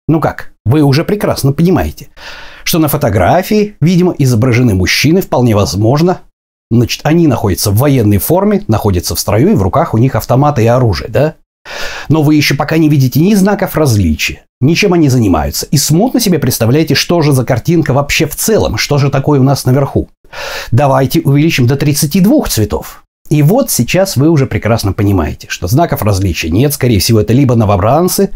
Ну 0.09 0.21
как, 0.21 0.53
вы 0.65 0.83
уже 0.83 1.05
прекрасно 1.05 1.53
понимаете, 1.53 2.09
что 2.65 2.79
на 2.79 2.89
фотографии, 2.89 3.77
видимо, 3.83 4.15
изображены 4.17 4.75
мужчины, 4.75 5.21
вполне 5.21 5.55
возможно. 5.55 6.23
Значит, 6.71 7.03
они 7.05 7.27
находятся 7.27 7.71
в 7.71 7.77
военной 7.77 8.19
форме, 8.19 8.65
находятся 8.69 9.15
в 9.15 9.21
строю, 9.21 9.53
и 9.53 9.55
в 9.55 9.63
руках 9.63 9.93
у 9.93 9.99
них 9.99 10.17
автоматы 10.17 10.65
и 10.65 10.67
оружие, 10.67 11.11
да? 11.11 11.35
Но 12.09 12.23
вы 12.23 12.37
еще 12.37 12.55
пока 12.55 12.79
не 12.79 12.89
видите 12.89 13.21
ни 13.21 13.35
знаков 13.35 13.77
различия, 13.77 14.45
ничем 14.61 14.95
они 14.95 15.11
занимаются, 15.11 15.67
и 15.67 15.77
смутно 15.77 16.21
себе 16.21 16.39
представляете, 16.39 16.95
что 16.95 17.21
же 17.21 17.33
за 17.33 17.45
картинка 17.45 17.93
вообще 17.93 18.27
в 18.27 18.35
целом, 18.35 18.79
что 18.79 18.97
же 18.97 19.11
такое 19.11 19.41
у 19.41 19.43
нас 19.43 19.67
наверху. 19.67 20.09
Давайте 20.71 21.21
увеличим 21.21 21.67
до 21.67 21.77
32 21.77 22.47
цветов. 22.47 23.05
И 23.29 23.43
вот 23.43 23.71
сейчас 23.71 24.17
вы 24.17 24.31
уже 24.31 24.47
прекрасно 24.47 24.93
понимаете, 24.93 25.49
что 25.51 25.67
знаков 25.67 26.03
различия 26.03 26.51
нет. 26.51 26.73
Скорее 26.73 27.01
всего, 27.01 27.21
это 27.21 27.33
либо 27.33 27.55
новобранцы, 27.55 28.31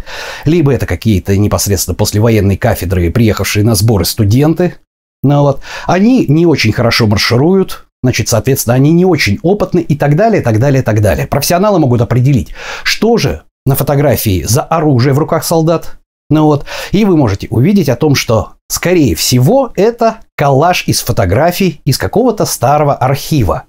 либо 0.45 0.73
это 0.73 0.87
какие-то 0.87 1.37
непосредственно 1.37 1.95
после 1.95 2.21
военной 2.21 2.57
кафедры 2.57 3.11
приехавшие 3.11 3.65
на 3.65 3.75
сборы 3.75 4.05
студенты. 4.05 4.75
Ну 5.23 5.43
вот. 5.43 5.61
Они 5.87 6.27
не 6.27 6.47
очень 6.47 6.73
хорошо 6.73 7.07
маршируют, 7.07 7.87
Значит, 8.05 8.29
соответственно, 8.29 8.75
они 8.75 8.93
не 8.93 9.05
очень 9.05 9.39
опытны 9.43 9.79
и 9.79 9.97
так 9.97 10.17
далее, 10.17 10.43
так 10.43 10.59
далее, 10.59 10.83
так 10.83 11.01
далее. 11.01 11.29
Профессионалы 11.29 11.79
могут 11.79 12.01
определить, 12.01 12.53
что 12.83 13.17
же 13.17 13.43
на 13.65 13.77
фотографии 13.77 14.43
за 14.43 14.63
оружие 14.63 15.13
в 15.15 15.19
руках 15.19 15.45
солдат. 15.45 15.99
Ну 16.29 16.47
вот, 16.47 16.65
и 16.91 17.05
вы 17.05 17.17
можете 17.17 17.47
увидеть 17.51 17.89
о 17.89 17.97
том, 17.97 18.15
что, 18.17 18.55
скорее 18.69 19.15
всего, 19.15 19.71
это 19.77 20.17
коллаж 20.37 20.89
из 20.89 21.01
фотографий 21.01 21.81
из 21.85 21.97
какого-то 21.97 22.45
старого 22.45 22.95
архива. 22.95 23.65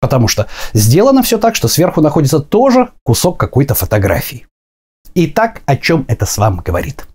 Потому 0.00 0.28
что 0.28 0.46
сделано 0.74 1.22
все 1.22 1.38
так, 1.38 1.56
что 1.56 1.68
сверху 1.68 2.00
находится 2.00 2.40
тоже 2.40 2.90
кусок 3.04 3.38
какой-то 3.38 3.74
фотографии. 3.74 4.46
Итак, 5.14 5.62
о 5.66 5.76
чем 5.76 6.04
это 6.08 6.26
с 6.26 6.38
вами 6.38 6.60
говорит? 6.64 7.06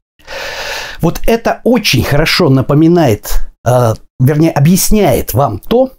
Вот 0.99 1.21
это 1.25 1.61
очень 1.63 2.03
хорошо 2.03 2.49
напоминает, 2.49 3.49
э, 3.65 3.93
вернее, 4.19 4.51
объясняет 4.51 5.33
вам 5.33 5.59
то, 5.59 5.91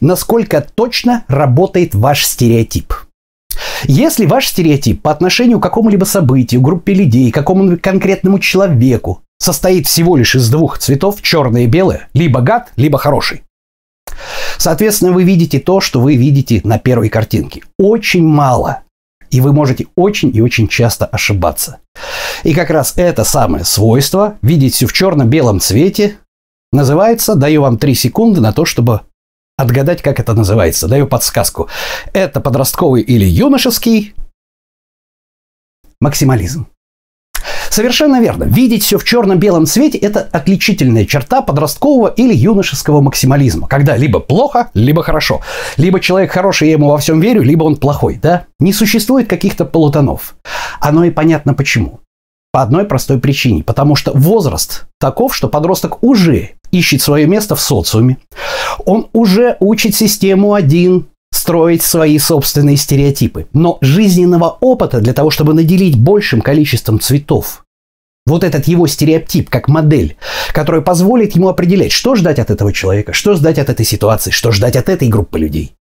насколько 0.00 0.60
точно 0.60 1.24
работает 1.28 1.94
ваш 1.94 2.26
стереотип. 2.26 2.92
Если 3.84 4.26
ваш 4.26 4.48
стереотип 4.48 5.02
по 5.02 5.10
отношению 5.10 5.60
к 5.60 5.62
какому-либо 5.62 6.04
событию, 6.04 6.60
группе 6.60 6.94
людей, 6.94 7.30
какому-нибудь 7.30 7.82
конкретному 7.82 8.38
человеку 8.38 9.22
состоит 9.38 9.86
всего 9.86 10.16
лишь 10.16 10.34
из 10.34 10.48
двух 10.50 10.78
цветов, 10.78 11.20
черное 11.22 11.62
и 11.62 11.66
белое, 11.66 12.08
либо 12.14 12.40
гад, 12.40 12.72
либо 12.76 12.98
хороший. 12.98 13.42
Соответственно, 14.58 15.12
вы 15.12 15.24
видите 15.24 15.58
то, 15.58 15.80
что 15.80 16.00
вы 16.00 16.16
видите 16.16 16.60
на 16.64 16.78
первой 16.78 17.08
картинке. 17.08 17.62
Очень 17.78 18.26
мало. 18.26 18.80
И 19.30 19.40
вы 19.40 19.52
можете 19.52 19.86
очень 19.96 20.30
и 20.34 20.40
очень 20.40 20.68
часто 20.68 21.06
ошибаться. 21.06 21.78
И 22.44 22.54
как 22.54 22.70
раз 22.70 22.94
это 22.96 23.24
самое 23.24 23.64
свойство, 23.64 24.38
видеть 24.42 24.74
все 24.74 24.86
в 24.86 24.92
черно-белом 24.92 25.60
цвете, 25.60 26.18
называется, 26.72 27.34
даю 27.34 27.62
вам 27.62 27.78
3 27.78 27.94
секунды 27.94 28.40
на 28.40 28.52
то, 28.52 28.64
чтобы 28.64 29.00
отгадать, 29.56 30.02
как 30.02 30.20
это 30.20 30.34
называется. 30.34 30.88
Даю 30.88 31.06
подсказку. 31.06 31.68
Это 32.12 32.40
подростковый 32.40 33.02
или 33.02 33.24
юношеский 33.24 34.14
максимализм. 36.00 36.66
Совершенно 37.74 38.20
верно. 38.20 38.44
Видеть 38.44 38.84
все 38.84 38.98
в 38.98 39.04
черно-белом 39.04 39.66
цвете– 39.66 39.98
это 40.06 40.28
отличительная 40.30 41.06
черта 41.06 41.42
подросткового 41.42 42.06
или 42.06 42.32
юношеского 42.32 43.00
максимализма. 43.00 43.66
Когда 43.66 43.96
либо 43.96 44.20
плохо, 44.20 44.70
либо 44.74 45.02
хорошо. 45.02 45.40
Либо 45.76 45.98
человек 45.98 46.30
хороший, 46.30 46.68
я 46.68 46.74
ему 46.74 46.88
во 46.88 46.98
всем 46.98 47.20
верю, 47.20 47.42
либо 47.42 47.64
он 47.64 47.74
плохой. 47.74 48.20
Да? 48.22 48.44
Не 48.60 48.72
существует 48.72 49.28
каких-то 49.28 49.64
полутонов. 49.64 50.36
Оно 50.78 51.02
и 51.02 51.10
понятно 51.10 51.52
почему. 51.52 51.98
По 52.52 52.62
одной 52.62 52.84
простой 52.84 53.18
причине. 53.18 53.64
Потому 53.64 53.96
что 53.96 54.12
возраст 54.14 54.84
таков, 55.00 55.34
что 55.34 55.48
подросток 55.48 56.00
уже 56.04 56.50
ищет 56.70 57.02
свое 57.02 57.26
место 57.26 57.56
в 57.56 57.60
социуме. 57.60 58.18
Он 58.84 59.08
уже 59.12 59.56
учит 59.58 59.96
систему 59.96 60.54
один 60.54 61.08
строить 61.32 61.82
свои 61.82 62.18
собственные 62.18 62.76
стереотипы. 62.76 63.48
Но 63.52 63.78
жизненного 63.80 64.56
опыта 64.60 65.00
для 65.00 65.12
того, 65.12 65.30
чтобы 65.30 65.52
наделить 65.52 65.98
большим 65.98 66.40
количеством 66.40 67.00
цветов, 67.00 67.63
вот 68.26 68.42
этот 68.44 68.66
его 68.66 68.86
стереотип 68.86 69.50
как 69.50 69.68
модель, 69.68 70.16
которая 70.52 70.82
позволит 70.82 71.34
ему 71.36 71.48
определять, 71.48 71.92
что 71.92 72.14
ждать 72.14 72.38
от 72.38 72.50
этого 72.50 72.72
человека, 72.72 73.12
что 73.12 73.34
ждать 73.34 73.58
от 73.58 73.68
этой 73.68 73.84
ситуации, 73.84 74.30
что 74.30 74.50
ждать 74.50 74.76
от 74.76 74.88
этой 74.88 75.08
группы 75.08 75.38
людей. 75.38 75.74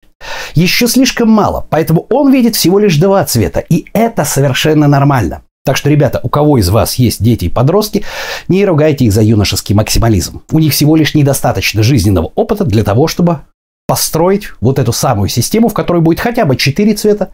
Еще 0.54 0.88
слишком 0.88 1.30
мало, 1.30 1.66
поэтому 1.70 2.08
он 2.10 2.32
видит 2.32 2.56
всего 2.56 2.80
лишь 2.80 2.98
два 2.98 3.24
цвета, 3.26 3.60
и 3.60 3.86
это 3.94 4.26
совершенно 4.26 4.88
нормально. 4.88 5.44
Так 5.64 5.78
что, 5.78 5.90
ребята, 5.90 6.20
у 6.24 6.30
кого 6.30 6.58
из 6.58 6.70
вас 6.70 6.96
есть 6.96 7.22
дети 7.22 7.46
и 7.46 7.50
подростки, 7.50 8.04
не 8.48 8.66
ругайте 8.66 9.06
их 9.06 9.14
за 9.14 9.22
юношеский 9.22 9.76
максимализм. 9.76 10.42
У 10.52 10.58
них 10.58 10.74
всего 10.74 10.96
лишь 10.96 11.14
недостаточно 11.14 11.84
жизненного 11.84 12.32
опыта 12.34 12.66
для 12.66 12.84
того, 12.84 13.08
чтобы 13.08 13.42
построить 13.88 14.50
вот 14.60 14.80
эту 14.80 14.92
самую 14.92 15.30
систему, 15.30 15.70
в 15.70 15.74
которой 15.74 16.02
будет 16.02 16.20
хотя 16.20 16.46
бы 16.46 16.56
4 16.56 16.96
цвета, 16.96 17.34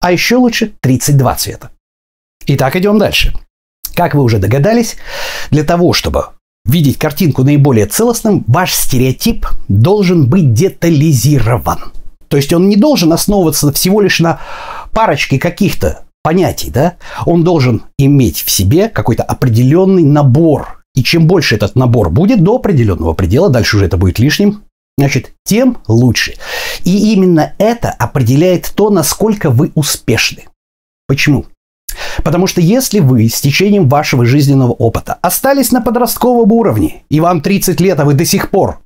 а 0.00 0.10
еще 0.10 0.36
лучше 0.36 0.72
32 0.80 1.34
цвета. 1.36 1.70
Итак, 2.46 2.74
идем 2.74 2.98
дальше. 2.98 3.32
Как 3.94 4.14
вы 4.14 4.22
уже 4.22 4.38
догадались, 4.38 4.96
для 5.50 5.64
того, 5.64 5.92
чтобы 5.92 6.26
видеть 6.64 6.98
картинку 6.98 7.42
наиболее 7.42 7.86
целостным, 7.86 8.44
ваш 8.46 8.72
стереотип 8.74 9.46
должен 9.68 10.28
быть 10.28 10.54
детализирован. 10.54 11.92
То 12.28 12.36
есть 12.36 12.52
он 12.52 12.68
не 12.68 12.76
должен 12.76 13.12
основываться 13.12 13.72
всего 13.72 14.00
лишь 14.00 14.20
на 14.20 14.40
парочке 14.92 15.38
каких-то 15.38 16.04
понятий, 16.22 16.70
да, 16.70 16.94
он 17.26 17.44
должен 17.44 17.82
иметь 17.98 18.42
в 18.42 18.50
себе 18.50 18.88
какой-то 18.88 19.22
определенный 19.22 20.04
набор. 20.04 20.82
И 20.94 21.02
чем 21.02 21.26
больше 21.26 21.56
этот 21.56 21.74
набор 21.74 22.10
будет 22.10 22.42
до 22.42 22.56
определенного 22.56 23.12
предела, 23.14 23.50
дальше 23.50 23.76
уже 23.76 23.86
это 23.86 23.96
будет 23.96 24.18
лишним, 24.18 24.62
значит, 24.98 25.32
тем 25.44 25.78
лучше. 25.88 26.34
И 26.84 27.12
именно 27.12 27.54
это 27.58 27.90
определяет 27.90 28.72
то, 28.74 28.90
насколько 28.90 29.50
вы 29.50 29.72
успешны. 29.74 30.44
Почему? 31.08 31.46
Потому 32.22 32.46
что 32.46 32.60
если 32.60 33.00
вы 33.00 33.28
с 33.28 33.40
течением 33.40 33.88
вашего 33.88 34.24
жизненного 34.24 34.72
опыта 34.72 35.18
остались 35.22 35.72
на 35.72 35.80
подростковом 35.80 36.50
уровне, 36.52 37.04
и 37.08 37.20
вам 37.20 37.40
30 37.40 37.80
лет, 37.80 38.00
а 38.00 38.04
вы 38.04 38.14
до 38.14 38.24
сих 38.24 38.50
пор 38.50 38.78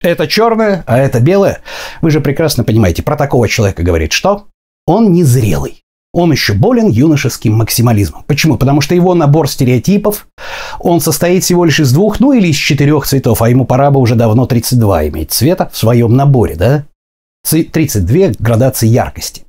это 0.00 0.28
черное, 0.28 0.84
а 0.86 0.96
это 0.96 1.18
белое, 1.18 1.60
вы 2.02 2.10
же 2.10 2.20
прекрасно 2.20 2.62
понимаете, 2.62 3.02
про 3.02 3.16
такого 3.16 3.48
человека 3.48 3.82
говорит 3.82 4.12
что? 4.12 4.46
Он 4.86 5.12
незрелый. 5.12 5.82
Он 6.12 6.30
еще 6.30 6.54
болен 6.54 6.88
юношеским 6.88 7.54
максимализмом. 7.54 8.22
Почему? 8.26 8.56
Потому 8.56 8.80
что 8.80 8.94
его 8.94 9.14
набор 9.14 9.48
стереотипов, 9.48 10.28
он 10.78 11.00
состоит 11.00 11.44
всего 11.44 11.64
лишь 11.64 11.80
из 11.80 11.92
двух, 11.92 12.20
ну 12.20 12.32
или 12.32 12.48
из 12.48 12.56
четырех 12.56 13.06
цветов, 13.06 13.42
а 13.42 13.50
ему 13.50 13.66
пора 13.66 13.90
бы 13.90 14.00
уже 14.00 14.14
давно 14.14 14.46
32 14.46 15.08
иметь 15.08 15.32
цвета 15.32 15.68
в 15.70 15.76
своем 15.76 16.14
наборе, 16.14 16.54
да? 16.54 16.84
32 17.42 18.34
градации 18.38 18.86
яркости. 18.86 19.47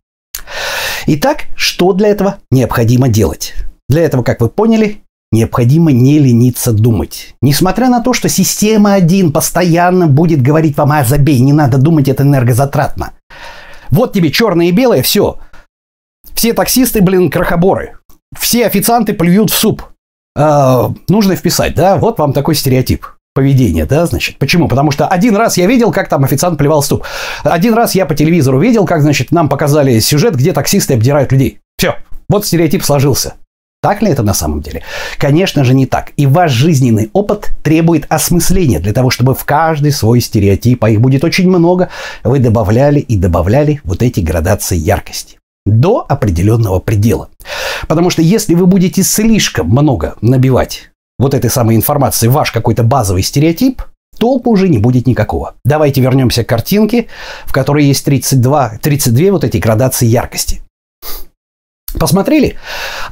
Итак, 1.07 1.45
что 1.55 1.93
для 1.93 2.09
этого 2.09 2.37
необходимо 2.51 3.07
делать? 3.07 3.53
Для 3.87 4.03
этого, 4.03 4.23
как 4.23 4.41
вы 4.41 4.49
поняли, 4.49 5.01
необходимо 5.31 5.91
не 5.91 6.19
лениться 6.19 6.71
думать. 6.71 7.35
Несмотря 7.41 7.89
на 7.89 8.01
то, 8.01 8.13
что 8.13 8.29
система 8.29 8.93
1 8.93 9.31
постоянно 9.31 10.07
будет 10.07 10.41
говорить 10.41 10.77
вам, 10.77 10.91
а 10.91 11.03
забей, 11.03 11.39
не 11.39 11.53
надо 11.53 11.77
думать, 11.77 12.07
это 12.07 12.23
энергозатратно– 12.23 13.13
Вот 13.91 14.13
тебе 14.13 14.31
черное 14.31 14.67
и 14.67 14.71
белое, 14.71 15.01
все. 15.01 15.39
Все 16.33 16.53
таксисты, 16.53 17.01
блин, 17.01 17.29
крохоборы. 17.31 17.97
Все 18.37 18.67
официанты 18.67 19.13
плюют 19.13 19.49
в 19.49 19.57
суп. 19.57 19.83
А, 20.37 20.93
нужно 21.07 21.35
вписать, 21.35 21.73
да, 21.73 21.97
вот 21.97 22.19
вам 22.19 22.33
такой 22.33 22.55
стереотип 22.55 23.05
поведения, 23.39 23.85
да, 23.85 24.05
значит. 24.05 24.37
Почему? 24.37 24.67
Потому 24.67 24.91
что 24.91 25.07
один 25.07 25.33
раз 25.37 25.55
я 25.55 25.65
видел, 25.65 25.93
как 25.93 26.09
там 26.09 26.25
официант 26.25 26.57
плевал 26.57 26.81
в 26.81 26.85
суп. 26.85 27.05
Один 27.45 27.73
раз 27.73 27.95
я 27.95 28.05
по 28.05 28.13
телевизору 28.13 28.59
видел, 28.59 28.85
как, 28.85 29.01
значит, 29.01 29.31
нам 29.31 29.47
показали 29.47 29.97
сюжет, 29.99 30.35
где 30.35 30.51
таксисты 30.51 30.95
обдирают 30.95 31.31
людей. 31.31 31.59
Все, 31.77 31.95
вот 32.27 32.45
стереотип 32.45 32.83
сложился. 32.83 33.35
Так 33.81 34.01
ли 34.01 34.09
это 34.09 34.23
на 34.23 34.33
самом 34.33 34.61
деле? 34.61 34.83
Конечно 35.17 35.63
же 35.63 35.73
не 35.73 35.85
так. 35.85 36.11
И 36.17 36.25
ваш 36.27 36.51
жизненный 36.51 37.09
опыт 37.13 37.51
требует 37.63 38.05
осмысления 38.09 38.81
для 38.81 38.91
того, 38.91 39.09
чтобы 39.09 39.33
в 39.33 39.45
каждый 39.45 39.93
свой 39.93 40.19
стереотип, 40.19 40.83
а 40.83 40.89
их 40.89 40.99
будет 40.99 41.23
очень 41.23 41.47
много, 41.47 41.87
вы 42.25 42.39
добавляли 42.39 42.99
и 42.99 43.15
добавляли 43.15 43.79
вот 43.85 44.03
эти 44.03 44.19
градации 44.19 44.75
яркости 44.75 45.37
до 45.65 46.05
определенного 46.09 46.79
предела. 46.79 47.29
Потому 47.87 48.09
что 48.09 48.21
если 48.21 48.53
вы 48.53 48.65
будете 48.65 49.01
слишком 49.01 49.69
много 49.69 50.15
набивать 50.19 50.88
вот 51.19 51.35
этой 51.35 51.51
самой 51.51 51.75
информации 51.75 52.27
ваш 52.27 52.51
какой-то 52.51 52.81
базовый 52.83 53.21
стереотип, 53.21 53.83
толку 54.17 54.49
уже 54.49 54.67
не 54.67 54.79
будет 54.79 55.05
никакого. 55.05 55.53
Давайте 55.63 56.01
вернемся 56.01 56.43
к 56.43 56.49
картинке, 56.49 57.07
в 57.45 57.51
которой 57.51 57.85
есть 57.85 58.03
32, 58.05 58.79
32 58.81 59.31
вот 59.31 59.43
эти 59.43 59.57
градации 59.57 60.07
яркости. 60.07 60.61
Посмотрели? 61.99 62.57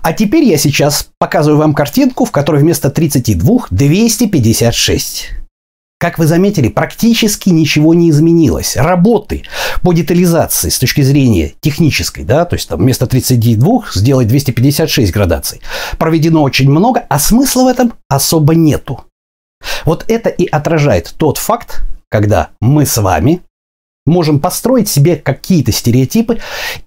А 0.02 0.14
теперь 0.14 0.44
я 0.44 0.58
сейчас 0.58 1.08
показываю 1.20 1.60
вам 1.60 1.74
картинку, 1.74 2.26
в 2.26 2.32
которой 2.32 2.62
вместо 2.62 2.90
32 2.90 3.68
256. 3.70 5.30
Как 6.00 6.20
вы 6.20 6.28
заметили, 6.28 6.68
практически 6.68 7.50
ничего 7.50 7.96
не 7.96 8.12
изменилось. 8.12 8.78
Работы 8.78 9.44
по 9.82 9.94
детализации 9.94 10.70
с 10.70 10.78
точки 10.78 11.02
зрения 11.02 11.54
технической, 11.60 12.24
да, 12.24 12.46
то 12.46 12.56
есть 12.56 12.70
там 12.70 12.80
вместо 12.80 13.08
32 13.08 13.86
сделать 13.96 14.28
256 14.28 15.12
градаций, 15.12 15.60
проведено 15.98 16.44
очень 16.44 16.70
много, 16.70 17.04
а 17.10 17.18
смысла 17.18 17.64
в 17.64 17.68
этом 17.68 17.94
особо 18.10 18.54
нету. 18.54 19.06
Вот 19.86 20.06
это 20.08 20.30
и 20.30 20.46
отражает 20.46 21.16
тот 21.18 21.40
факт, 21.40 21.82
когда 22.10 22.50
мы 22.62 22.86
с 22.86 22.98
вами 22.98 23.42
можем 24.06 24.40
построить 24.40 24.88
себе 24.88 25.16
какие-то 25.16 25.72
стереотипы 25.72 26.40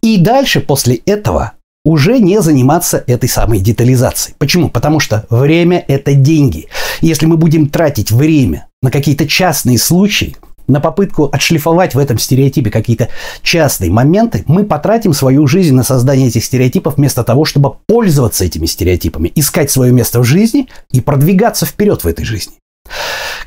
и 0.03 0.19
дальше 0.19 0.61
после 0.61 0.97
этого 1.05 1.55
уже 1.85 2.21
не 2.21 2.41
заниматься 2.41 3.03
этой 3.09 3.29
самой 3.29 3.59
детализацией. 3.59 4.37
Почему? 4.39 4.69
Потому 4.69 5.01
что 5.01 5.27
время– 5.31 5.85
это 5.89 6.15
деньги. 6.15 6.69
Если 7.01 7.27
мы 7.27 7.37
будем 7.37 7.69
тратить 7.69 8.13
время 8.13 8.70
на 8.83 8.91
какие-то 8.91 9.27
частные 9.27 9.79
случаи, 9.79 10.37
на 10.67 10.81
попытку 10.81 11.25
отшлифовать 11.25 11.95
в 11.95 11.99
этом 11.99 12.19
стереотипе 12.19 12.71
какие-то 12.71 13.09
частные 13.43 13.91
моменты, 13.91 14.45
мы 14.47 14.65
потратим 14.65 15.13
свою 15.13 15.47
жизнь 15.47 15.75
на 15.75 15.83
создание 15.83 16.29
этих 16.29 16.45
стереотипов 16.45 16.97
вместо 16.97 17.25
того, 17.25 17.45
чтобы 17.45 17.75
пользоваться 17.87 18.45
этими 18.45 18.67
стереотипами, 18.67 19.33
искать 19.35 19.71
свое 19.71 19.93
место 19.93 20.21
в 20.21 20.25
жизни 20.25 20.69
и 20.93 21.01
продвигаться 21.01 21.67
вперед 21.67 22.05
в 22.05 22.07
этой 22.07 22.25
жизни. 22.25 22.55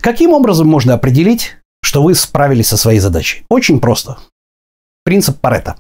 Каким 0.02 0.34
образом 0.34 0.68
можно 0.68 0.94
определить, 0.94 1.58
что 1.82 2.04
вы 2.04 2.14
справились 2.14 2.68
со 2.68 2.78
своей 2.78 3.00
задачей? 3.00 3.46
Очень 3.50 3.80
просто. 3.80 4.18
Принцип 5.06 5.40
Паретта. 5.40 5.78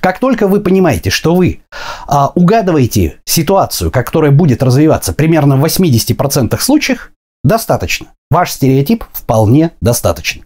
Как 0.00 0.18
только 0.18 0.48
вы 0.48 0.60
понимаете, 0.60 1.10
что 1.10 1.34
вы 1.34 1.62
а, 2.06 2.32
угадываете 2.34 3.20
ситуацию, 3.24 3.90
которая 3.90 4.32
будет 4.32 4.62
развиваться 4.62 5.12
примерно 5.12 5.56
в 5.56 5.64
80% 5.64 6.58
случаев, 6.58 7.12
достаточно. 7.44 8.08
Ваш 8.30 8.52
стереотип 8.52 9.04
вполне 9.12 9.72
достаточен. 9.80 10.44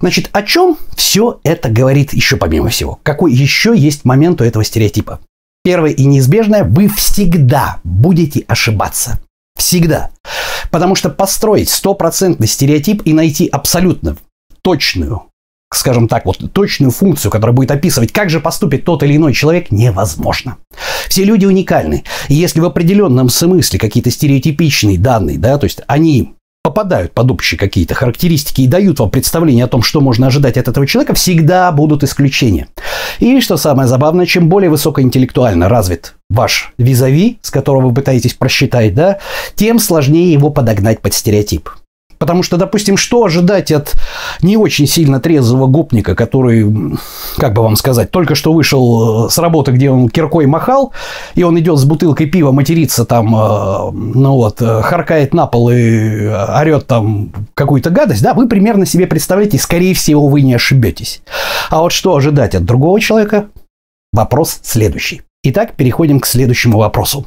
Значит, 0.00 0.28
о 0.32 0.42
чем 0.42 0.76
все 0.94 1.40
это 1.44 1.68
говорит 1.68 2.12
еще 2.12 2.36
помимо 2.36 2.68
всего? 2.68 3.00
Какой 3.02 3.32
еще 3.32 3.74
есть 3.76 4.04
момент 4.04 4.40
у 4.40 4.44
этого 4.44 4.64
стереотипа? 4.64 5.20
Первое 5.64 5.90
и 5.90 6.04
неизбежное, 6.04 6.64
вы 6.64 6.88
всегда 6.88 7.80
будете 7.82 8.44
ошибаться. 8.46 9.18
Всегда. 9.56 10.10
Потому 10.70 10.94
что 10.94 11.08
построить 11.08 11.70
стопроцентный 11.70 12.46
стереотип 12.46 13.02
и 13.04 13.12
найти 13.12 13.48
абсолютно 13.48 14.16
точную 14.62 15.30
скажем 15.72 16.08
так, 16.08 16.24
вот 16.26 16.38
точную 16.52 16.90
функцию, 16.90 17.30
которая 17.30 17.54
будет 17.54 17.70
описывать, 17.70 18.12
как 18.12 18.30
же 18.30 18.40
поступит 18.40 18.84
тот 18.84 19.02
или 19.02 19.16
иной 19.16 19.32
человек, 19.32 19.70
невозможно. 19.70 20.58
Все 21.08 21.24
люди 21.24 21.46
уникальны. 21.46 22.04
И 22.28 22.34
если 22.34 22.60
в 22.60 22.64
определенном 22.64 23.28
смысле 23.28 23.78
какие-то 23.78 24.10
стереотипичные 24.10 24.98
данные, 24.98 25.38
да, 25.38 25.58
то 25.58 25.64
есть 25.64 25.80
они 25.86 26.34
попадают 26.66 27.12
под 27.12 27.30
общие 27.30 27.56
какие-то 27.56 27.94
характеристики 27.94 28.62
и 28.62 28.66
дают 28.66 28.98
вам 28.98 29.08
представление 29.08 29.66
о 29.66 29.68
том, 29.68 29.82
что 29.82 30.00
можно 30.00 30.26
ожидать 30.26 30.56
от 30.56 30.66
этого 30.66 30.84
человека, 30.84 31.14
всегда 31.14 31.70
будут 31.70 32.02
исключения. 32.02 32.66
И 33.20 33.40
что 33.40 33.56
самое 33.56 33.86
забавное, 33.86 34.26
чем 34.26 34.48
более 34.48 34.68
высокоинтеллектуально 34.68 35.68
развит 35.68 36.14
ваш 36.28 36.72
визави, 36.76 37.38
с 37.40 37.52
которого 37.52 37.88
вы 37.88 37.94
пытаетесь 37.94 38.34
просчитать, 38.34 38.94
да, 38.94 39.18
тем 39.54 39.78
сложнее 39.78 40.32
его 40.32 40.50
подогнать 40.50 41.00
под 41.00 41.14
стереотип. 41.14 41.70
Потому 42.18 42.42
что, 42.42 42.56
допустим, 42.56 42.96
что 42.96 43.24
ожидать 43.24 43.70
от 43.72 43.94
не 44.42 44.56
очень 44.56 44.86
сильно 44.86 45.20
трезвого 45.20 45.66
гопника, 45.66 46.14
который, 46.14 46.66
как 47.36 47.54
бы 47.54 47.62
вам 47.62 47.76
сказать, 47.76 48.10
только 48.10 48.34
что 48.34 48.52
вышел 48.52 49.26
э, 49.26 49.30
с 49.30 49.38
работы, 49.38 49.72
где 49.72 49.90
он 49.90 50.08
киркой 50.08 50.46
махал, 50.46 50.92
и 51.34 51.42
он 51.42 51.58
идет 51.58 51.78
с 51.78 51.84
бутылкой 51.84 52.26
пива 52.26 52.52
материться 52.52 53.04
там, 53.04 53.34
э, 53.34 53.90
ну 53.92 54.32
вот, 54.32 54.62
э, 54.62 54.82
харкает 54.82 55.34
на 55.34 55.46
пол 55.46 55.70
и 55.70 56.26
орет 56.26 56.86
там 56.86 57.32
какую-то 57.54 57.90
гадость, 57.90 58.22
да, 58.22 58.34
вы 58.34 58.48
примерно 58.48 58.86
себе 58.86 59.06
представляете, 59.06 59.58
скорее 59.58 59.94
всего, 59.94 60.26
вы 60.28 60.42
не 60.42 60.54
ошибетесь. 60.54 61.22
А 61.70 61.80
вот 61.80 61.92
что 61.92 62.16
ожидать 62.16 62.54
от 62.54 62.64
другого 62.64 63.00
человека? 63.00 63.46
Вопрос 64.12 64.60
следующий. 64.62 65.22
Итак, 65.42 65.74
переходим 65.76 66.20
к 66.20 66.26
следующему 66.26 66.78
вопросу. 66.78 67.26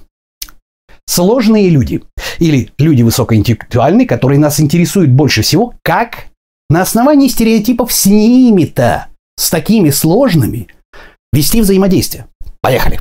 Сложные 1.10 1.70
люди 1.70 2.04
или 2.38 2.70
люди 2.78 3.02
высокоинтеллектуальные, 3.02 4.06
которые 4.06 4.38
нас 4.38 4.60
интересуют 4.60 5.10
больше 5.10 5.42
всего, 5.42 5.74
как 5.82 6.28
на 6.70 6.84
основании 6.84 7.28
стереотипов 7.28 7.92
с 7.92 8.06
ними-то, 8.06 9.08
с 9.36 9.50
такими 9.50 9.90
сложными, 9.90 10.68
вести 11.34 11.62
взаимодействие. 11.62 12.28
Поехали! 12.62 13.00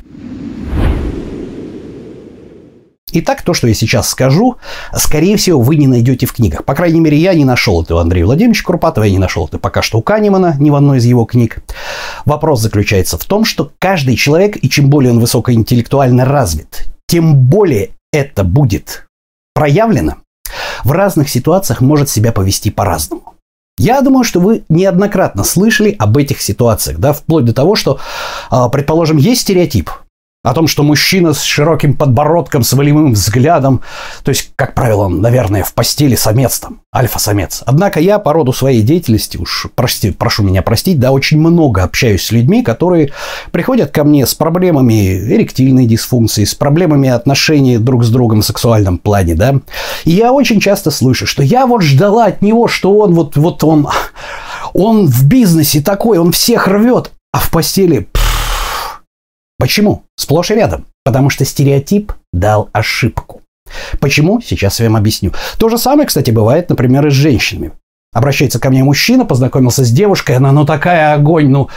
Итак, 3.11 3.43
то, 3.43 3.53
что 3.53 3.67
я 3.67 3.75
сейчас 3.75 4.09
скажу, 4.09 4.55
скорее 4.95 5.37
всего, 5.37 5.61
вы 5.61 5.75
не 5.75 5.85
найдете 5.85 6.25
в 6.25 6.33
книгах. 6.33 6.65
По 6.65 6.73
крайней 6.73 7.01
мере, 7.01 7.15
я 7.15 7.35
не 7.35 7.45
нашел 7.45 7.83
это 7.83 7.93
у 7.93 7.99
Андрея 7.99 8.25
Владимировича 8.25 8.63
Курпатова, 8.63 9.03
я 9.03 9.11
не 9.11 9.19
нашел 9.19 9.45
это 9.45 9.59
пока 9.59 9.83
что 9.83 9.99
у 9.99 10.01
Канемана, 10.01 10.55
ни 10.57 10.71
в 10.71 10.75
одной 10.75 10.97
из 10.97 11.05
его 11.05 11.25
книг. 11.25 11.59
Вопрос 12.25 12.59
заключается 12.59 13.19
в 13.19 13.25
том, 13.25 13.45
что 13.45 13.71
каждый 13.77 14.15
человек, 14.15 14.57
и 14.59 14.67
чем 14.67 14.89
более 14.89 15.11
он 15.11 15.19
высокоинтеллектуально 15.19 16.25
развит, 16.25 16.87
тем 17.07 17.35
более 17.35 17.91
это 18.11 18.43
будет 18.43 19.07
проявлено, 19.53 20.17
в 20.83 20.91
разных 20.91 21.29
ситуациях 21.29 21.81
может 21.81 22.09
себя 22.09 22.31
повести 22.31 22.71
по-разному. 22.71 23.35
Я 23.77 24.01
думаю, 24.01 24.25
что 24.25 24.39
вы 24.39 24.63
неоднократно 24.67 25.43
слышали 25.43 25.95
об 25.97 26.17
этих 26.17 26.41
ситуациях, 26.41 26.97
да, 26.97 27.13
вплоть 27.13 27.45
до 27.45 27.53
того, 27.53 27.75
что, 27.75 27.99
а, 28.49 28.67
предположим, 28.67 29.17
есть 29.17 29.41
стереотип, 29.41 29.89
о 30.49 30.53
том, 30.55 30.67
что 30.67 30.81
мужчина 30.81 31.33
с 31.33 31.43
широким 31.43 31.93
подбородком, 31.95 32.63
с 32.63 32.73
волевым 32.73 33.13
взглядом, 33.13 33.81
то 34.23 34.29
есть, 34.29 34.51
как 34.55 34.73
правило, 34.73 35.03
он, 35.03 35.21
наверное, 35.21 35.63
в 35.63 35.75
постели 35.75 36.15
самец 36.15 36.57
там, 36.57 36.81
альфа-самец. 36.93 37.61
Однако 37.67 37.99
я 37.99 38.17
по 38.17 38.33
роду 38.33 38.51
своей 38.51 38.81
деятельности, 38.81 39.37
уж 39.37 39.67
прости, 39.75 40.09
прошу 40.09 40.41
меня 40.41 40.63
простить, 40.63 40.99
да, 40.99 41.11
очень 41.11 41.39
много 41.39 41.83
общаюсь 41.83 42.23
с 42.23 42.31
людьми, 42.31 42.63
которые 42.63 43.11
приходят 43.51 43.91
ко 43.91 44.03
мне 44.03 44.25
с 44.25 44.33
проблемами 44.33 45.19
эректильной 45.19 45.85
дисфункции, 45.85 46.45
с 46.45 46.55
проблемами 46.55 47.09
отношений 47.09 47.77
друг 47.77 48.03
с 48.03 48.09
другом 48.09 48.41
в 48.41 48.45
сексуальном 48.45 48.97
плане, 48.97 49.35
да. 49.35 49.53
И 50.03 50.11
я 50.11 50.33
очень 50.33 50.59
часто 50.59 50.89
слышу, 50.89 51.27
что 51.27 51.43
я 51.43 51.67
вот 51.67 51.83
ждала 51.83 52.25
от 52.25 52.41
него, 52.41 52.67
что 52.67 52.97
он 52.97 53.13
вот, 53.13 53.37
вот 53.37 53.63
он, 53.63 53.87
он 54.73 55.05
в 55.05 55.27
бизнесе 55.27 55.79
такой, 55.79 56.17
он 56.17 56.31
всех 56.31 56.67
рвет, 56.67 57.11
а 57.31 57.37
в 57.39 57.51
постели 57.51 58.07
Почему? 59.59 60.03
Сплошь 60.15 60.51
и 60.51 60.55
рядом. 60.55 60.85
Потому 61.03 61.29
что 61.29 61.45
стереотип 61.45 62.13
дал 62.33 62.69
ошибку. 62.71 63.41
Почему? 63.99 64.41
Сейчас 64.41 64.79
я 64.79 64.87
вам 64.87 64.95
объясню. 64.95 65.33
То 65.59 65.69
же 65.69 65.77
самое, 65.77 66.07
кстати, 66.07 66.31
бывает, 66.31 66.69
например, 66.69 67.05
и 67.05 67.11
с 67.11 67.13
женщинами. 67.13 67.73
Обращается 68.11 68.59
ко 68.59 68.71
мне 68.71 68.83
мужчина, 68.83 69.23
познакомился 69.23 69.85
с 69.85 69.91
девушкой, 69.91 70.37
она 70.37 70.51
ну 70.51 70.65
такая 70.65 71.13
огонь, 71.13 71.49
ну 71.49 71.69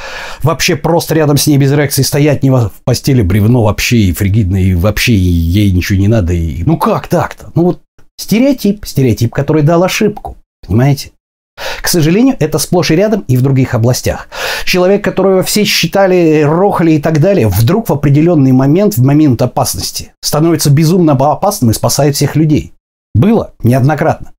вообще 0.43 0.77
просто 0.77 1.15
рядом 1.15 1.37
с 1.37 1.47
ней 1.47 1.59
без 1.59 1.71
реакции 1.73 2.01
стоять 2.01 2.43
не 2.43 2.51
в 2.51 2.73
постели 2.85 3.21
бревно 3.21 3.65
вообще 3.65 3.99
и 3.99 4.13
фригидно, 4.15 4.57
и 4.57 4.73
вообще 4.73 5.15
ей 5.15 5.71
ничего 5.73 5.99
не 5.99 6.09
надо. 6.09 6.33
И, 6.33 6.63
ну 6.65 6.79
как 6.79 7.07
так-то? 7.09 7.53
Ну 7.55 7.65
вот 7.65 7.83
стереотип, 8.17 8.87
стереотип, 8.87 9.31
который 9.31 9.63
дал 9.63 9.85
ошибку. 9.85 10.39
Понимаете? 10.67 11.11
К 11.81 11.89
сожалению, 11.89 12.37
это 12.39 12.59
сплошь 12.59 12.91
и 12.91 12.97
рядом 12.97 13.25
и 13.29 13.37
в 13.37 13.43
других 13.43 13.75
областях. 13.75 14.29
Человек, 14.65 15.05
которого 15.05 15.43
все 15.43 15.65
считали 15.65 16.43
рохали 16.43 16.93
и 16.93 16.99
так 16.99 17.21
далее, 17.21 17.49
вдруг 17.49 17.89
в 17.89 17.93
определенный 17.93 18.53
момент, 18.53 18.97
в 18.97 19.05
момент 19.05 19.43
опасности, 19.43 20.13
становится 20.23 20.71
безумно 20.71 21.13
опасным 21.13 21.71
и 21.71 21.75
спасает 21.75 22.17
всех 22.17 22.37
людей. 22.37 22.73
Было 23.15 23.53
неоднократно. 23.63 24.33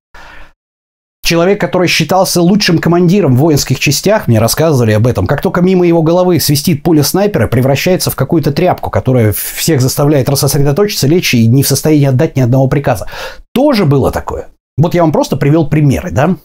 Человек, 1.24 1.58
который 1.58 1.88
считался 1.88 2.42
лучшим 2.42 2.78
командиром 2.78 3.34
в 3.34 3.38
воинских 3.38 3.80
частях, 3.80 4.28
мне 4.28 4.38
рассказывали 4.38 4.92
об 4.92 5.06
этом, 5.06 5.26
как 5.26 5.40
только 5.40 5.62
мимо 5.62 5.86
его 5.86 6.02
головы 6.02 6.38
свистит 6.38 6.82
пуля 6.82 7.02
снайпера, 7.02 7.46
превращается 7.46 8.10
в 8.10 8.14
какую-то 8.14 8.52
тряпку, 8.52 8.90
которая 8.90 9.32
всех 9.32 9.80
заставляет 9.80 10.28
рассосредоточиться, 10.28 11.06
лечь 11.06 11.32
и 11.32 11.46
не 11.46 11.62
в 11.62 11.68
состоянии 11.68 12.08
отдать 12.08 12.36
ни 12.36 12.42
одного 12.42 12.68
приказа. 12.68 13.06
Тоже 13.54 13.86
было 13.86 14.12
такое. 14.12 14.48
Вот 14.76 14.94
я 14.94 15.00
вам 15.00 15.12
просто 15.12 15.38
привел 15.38 15.66
примеры, 15.66 16.10
да? 16.10 16.36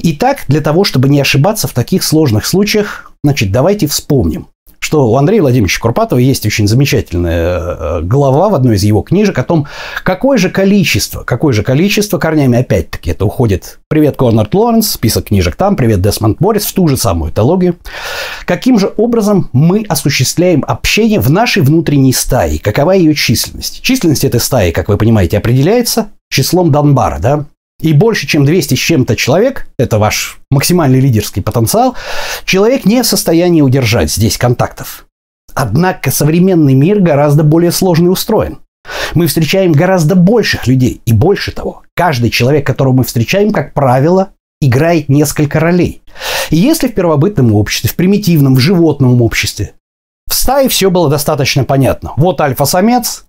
Итак, 0.00 0.44
для 0.48 0.60
того, 0.60 0.84
чтобы 0.84 1.08
не 1.08 1.20
ошибаться 1.20 1.68
в 1.68 1.72
таких 1.72 2.02
сложных 2.02 2.46
случаях, 2.46 3.12
значит, 3.22 3.50
давайте 3.52 3.86
вспомним 3.86 4.48
что 4.80 5.10
у 5.10 5.16
Андрея 5.16 5.42
Владимировича 5.42 5.80
Курпатова 5.80 6.18
есть 6.18 6.46
очень 6.46 6.68
замечательная 6.68 7.58
э, 7.58 8.00
глава 8.02 8.48
в 8.48 8.54
одной 8.54 8.76
из 8.76 8.84
его 8.84 9.02
книжек 9.02 9.38
о 9.38 9.42
том, 9.42 9.66
какое 10.04 10.38
же 10.38 10.50
количество, 10.50 11.24
какое 11.24 11.52
же 11.52 11.62
количество 11.62 12.18
корнями, 12.18 12.58
опять-таки, 12.58 13.10
это 13.10 13.26
уходит 13.26 13.80
«Привет, 13.88 14.16
Конрад 14.16 14.54
Лоренс», 14.54 14.92
список 14.92 15.26
книжек 15.26 15.56
там, 15.56 15.76
«Привет, 15.76 16.00
Десмонд 16.00 16.38
Борис», 16.38 16.64
в 16.64 16.72
ту 16.72 16.88
же 16.88 16.96
самую 16.96 17.32
этологию. 17.32 17.76
Каким 18.46 18.78
же 18.78 18.92
образом 18.96 19.50
мы 19.52 19.84
осуществляем 19.88 20.64
общение 20.66 21.20
в 21.20 21.30
нашей 21.30 21.62
внутренней 21.62 22.12
стае? 22.12 22.58
Какова 22.58 22.92
ее 22.92 23.14
численность? 23.14 23.82
Численность 23.82 24.24
этой 24.24 24.40
стаи, 24.40 24.70
как 24.70 24.88
вы 24.88 24.96
понимаете, 24.96 25.38
определяется 25.38 26.08
числом 26.30 26.70
Донбара, 26.70 27.18
да? 27.18 27.44
И 27.80 27.92
больше, 27.92 28.26
чем 28.26 28.44
200 28.44 28.74
с 28.74 28.78
чем-то 28.78 29.16
человек, 29.16 29.68
это 29.78 29.98
ваш 29.98 30.40
максимальный 30.50 31.00
лидерский 31.00 31.42
потенциал, 31.42 31.94
человек 32.44 32.84
не 32.84 33.02
в 33.02 33.06
состоянии 33.06 33.62
удержать 33.62 34.10
здесь 34.10 34.36
контактов. 34.36 35.06
Однако 35.54 36.10
современный 36.10 36.74
мир 36.74 37.00
гораздо 37.00 37.44
более 37.44 37.72
сложный 37.72 38.10
устроен. 38.10 38.58
Мы 39.14 39.26
встречаем 39.26 39.72
гораздо 39.72 40.14
больших 40.14 40.66
людей. 40.66 41.02
И 41.04 41.12
больше 41.12 41.52
того, 41.52 41.82
каждый 41.94 42.30
человек, 42.30 42.66
которого 42.66 42.92
мы 42.92 43.04
встречаем, 43.04 43.52
как 43.52 43.74
правило, 43.74 44.30
играет 44.60 45.08
несколько 45.08 45.60
ролей. 45.60 46.02
И 46.50 46.56
если 46.56 46.88
в 46.88 46.94
первобытном 46.94 47.54
обществе, 47.54 47.90
в 47.90 47.96
примитивном, 47.96 48.54
в 48.54 48.60
животном 48.60 49.22
обществе, 49.22 49.74
в 50.28 50.34
стае 50.34 50.68
все 50.68 50.90
было 50.90 51.08
достаточно 51.08 51.64
понятно. 51.64 52.12
Вот 52.16 52.40
альфа-самец, 52.40 53.24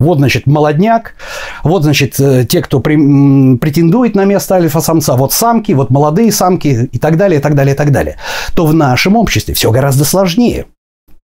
вот, 0.00 0.18
значит, 0.18 0.46
молодняк, 0.46 1.14
вот, 1.62 1.84
значит, 1.84 2.18
э, 2.18 2.44
те, 2.44 2.62
кто 2.62 2.80
при, 2.80 3.56
претендует 3.58 4.16
на 4.16 4.24
место 4.24 4.56
альфа-самца, 4.56 5.14
вот 5.16 5.32
самки, 5.32 5.72
вот 5.72 5.90
молодые 5.90 6.32
самки 6.32 6.88
и 6.90 6.98
так 6.98 7.16
далее, 7.16 7.38
и 7.38 7.42
так 7.42 7.54
далее, 7.54 7.74
и 7.74 7.76
так 7.76 7.92
далее. 7.92 8.16
То 8.54 8.66
в 8.66 8.74
нашем 8.74 9.14
обществе 9.14 9.54
все 9.54 9.70
гораздо 9.70 10.04
сложнее. 10.04 10.66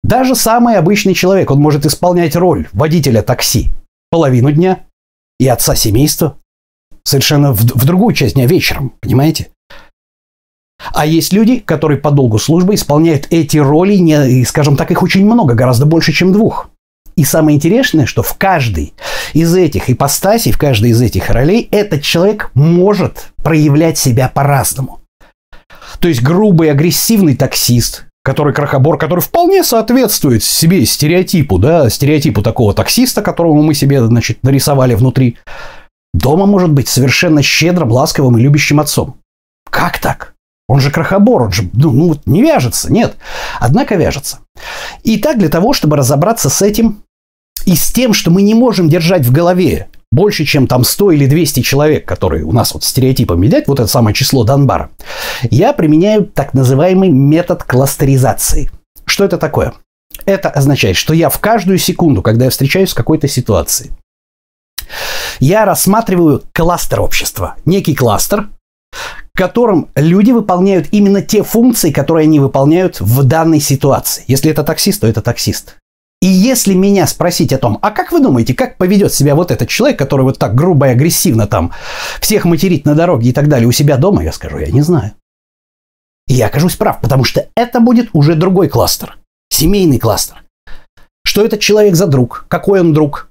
Даже 0.03 0.35
самый 0.35 0.75
обычный 0.75 1.15
человек, 1.15 1.49
он 1.49 1.59
может 1.59 1.85
исполнять 1.85 2.35
роль 2.35 2.67
водителя 2.73 3.23
такси 3.23 3.71
половину 4.11 4.51
дня 4.51 4.85
и 5.39 5.47
отца 5.47 5.73
семейства 5.75 6.37
совершенно 7.03 7.53
в, 7.53 7.61
в 7.61 7.85
другую 7.85 8.13
часть 8.13 8.35
дня 8.35 8.45
вечером, 8.45 8.93
понимаете? 8.99 9.47
А 10.93 11.05
есть 11.05 11.33
люди, 11.33 11.59
которые 11.59 11.99
по 11.99 12.11
долгу 12.11 12.37
службы 12.37 12.75
исполняют 12.75 13.27
эти 13.29 13.57
роли, 13.57 13.95
не, 13.95 14.43
скажем 14.45 14.75
так, 14.75 14.91
их 14.91 15.01
очень 15.01 15.25
много, 15.25 15.55
гораздо 15.55 15.85
больше, 15.85 16.11
чем 16.11 16.33
двух. 16.33 16.69
И 17.17 17.23
самое 17.23 17.57
интересное, 17.57 18.05
что 18.05 18.21
в 18.21 18.35
каждой 18.35 18.93
из 19.33 19.53
этих 19.55 19.89
ипостасей, 19.89 20.51
в 20.51 20.57
каждой 20.59 20.91
из 20.91 21.01
этих 21.01 21.31
ролей 21.31 21.67
этот 21.71 22.03
человек 22.03 22.51
может 22.53 23.33
проявлять 23.43 23.97
себя 23.97 24.29
по-разному. 24.29 25.01
То 25.99 26.07
есть 26.07 26.21
грубый, 26.21 26.71
агрессивный 26.71 27.35
таксист, 27.35 28.05
который 28.23 28.53
крохобор, 28.53 28.99
который 28.99 29.21
вполне 29.21 29.63
соответствует 29.63 30.43
себе 30.43 30.85
стереотипу, 30.85 31.57
да, 31.57 31.89
стереотипу 31.89 32.43
такого 32.43 32.75
таксиста, 32.75 33.23
которого 33.23 33.61
мы 33.63 33.73
себе, 33.73 34.05
значит, 34.05 34.43
нарисовали 34.43 34.93
внутри, 34.93 35.37
дома 36.13 36.45
может 36.45 36.71
быть 36.71 36.87
совершенно 36.87 37.41
щедрым, 37.41 37.91
ласковым 37.91 38.37
и 38.37 38.41
любящим 38.41 38.79
отцом. 38.79 39.17
Как 39.71 39.97
так? 39.97 40.35
Он 40.67 40.81
же 40.81 40.91
крохобор, 40.91 41.43
он 41.43 41.51
же 41.51 41.69
ну, 41.73 41.91
ну, 41.91 42.15
не 42.25 42.41
вяжется, 42.41 42.91
нет. 42.91 43.15
Однако 43.59 43.95
вяжется. 43.95 44.39
И 45.03 45.17
так 45.17 45.39
для 45.39 45.49
того, 45.49 45.73
чтобы 45.73 45.95
разобраться 45.95 46.49
с 46.49 46.61
этим, 46.61 47.03
и 47.67 47.75
с 47.75 47.91
тем, 47.91 48.13
что 48.13 48.31
мы 48.31 48.41
не 48.41 48.53
можем 48.53 48.87
держать 48.87 49.25
в 49.25 49.31
голове 49.31 49.89
больше, 50.09 50.45
чем 50.45 50.67
там 50.67 50.85
100 50.85 51.11
или 51.11 51.25
200 51.27 51.59
человек, 51.59 52.07
которые 52.07 52.45
у 52.45 52.53
нас 52.53 52.73
вот 52.73 52.85
стереотипом 52.85 53.41
едят, 53.41 53.67
вот 53.67 53.81
это 53.81 53.87
самое 53.87 54.15
число 54.15 54.45
Донбара, 54.45 54.89
я 55.51 55.73
применяю 55.73 56.25
так 56.25 56.53
называемый 56.53 57.09
метод 57.09 57.65
кластеризации. 57.65 58.71
Что 59.05 59.25
это 59.25 59.37
такое? 59.37 59.73
Это 60.25 60.49
означает, 60.49 60.95
что 60.95 61.13
я 61.13 61.29
в 61.29 61.39
каждую 61.39 61.77
секунду, 61.77 62.21
когда 62.21 62.45
я 62.45 62.51
встречаюсь 62.51 62.91
с 62.91 62.93
какой-то 62.93 63.27
ситуацией, 63.27 63.91
я 65.41 65.65
рассматриваю 65.65 66.43
кластер 66.53 67.01
общества. 67.01 67.55
Некий 67.65 67.95
кластер, 67.95 68.47
в 68.93 69.37
котором 69.37 69.89
люди 69.93 70.31
выполняют 70.31 70.87
именно 70.91 71.21
те 71.21 71.43
функции, 71.43 71.91
которые 71.91 72.23
они 72.23 72.39
выполняют 72.39 73.01
в 73.01 73.25
данной 73.25 73.59
ситуации. 73.59 74.23
Если 74.27 74.49
это 74.49 74.63
таксист, 74.63 75.01
то 75.01 75.07
это 75.07 75.21
таксист. 75.21 75.75
И 76.21 76.27
если 76.27 76.73
меня 76.73 77.05
спросить 77.05 77.53
о 77.53 77.59
том, 77.59 77.77
а 77.81 77.91
как 77.91 78.11
вы 78.11 78.19
думаете, 78.19 78.55
как 78.55 78.77
поведет 78.77 79.13
себя 79.13 79.35
вот 79.35 79.51
этот 79.51 79.69
человек, 79.69 79.99
который 79.99 80.23
вот 80.23 80.39
так 80.39 80.55
грубо 80.55 80.87
и 80.87 80.91
агрессивно 80.91 81.45
там 81.45 81.71
всех 82.19 82.45
материт 82.45 82.85
на 82.85 82.95
дороге 82.95 83.29
и 83.29 83.33
так 83.33 83.47
далее 83.47 83.67
у 83.67 83.71
себя 83.71 83.97
дома, 83.97 84.23
я 84.23 84.31
скажу, 84.31 84.57
я 84.57 84.71
не 84.71 84.81
знаю. 84.81 85.13
И 86.27 86.33
я 86.33 86.47
окажусь 86.47 86.75
прав, 86.75 87.01
потому 87.01 87.23
что 87.23 87.47
это 87.55 87.79
будет 87.79 88.09
уже 88.13 88.35
другой 88.35 88.67
кластер, 88.67 89.17
семейный 89.49 89.99
кластер. 89.99 90.43
Что 91.23 91.45
этот 91.45 91.59
человек 91.59 91.95
за 91.95 92.07
друг? 92.07 92.45
Какой 92.47 92.79
он 92.79 92.93
друг? 92.93 93.29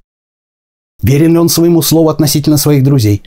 Верен 1.02 1.32
ли 1.32 1.38
он 1.38 1.48
своему 1.48 1.82
слову 1.82 2.08
относительно 2.08 2.56
своих 2.56 2.84
друзей? 2.84 3.22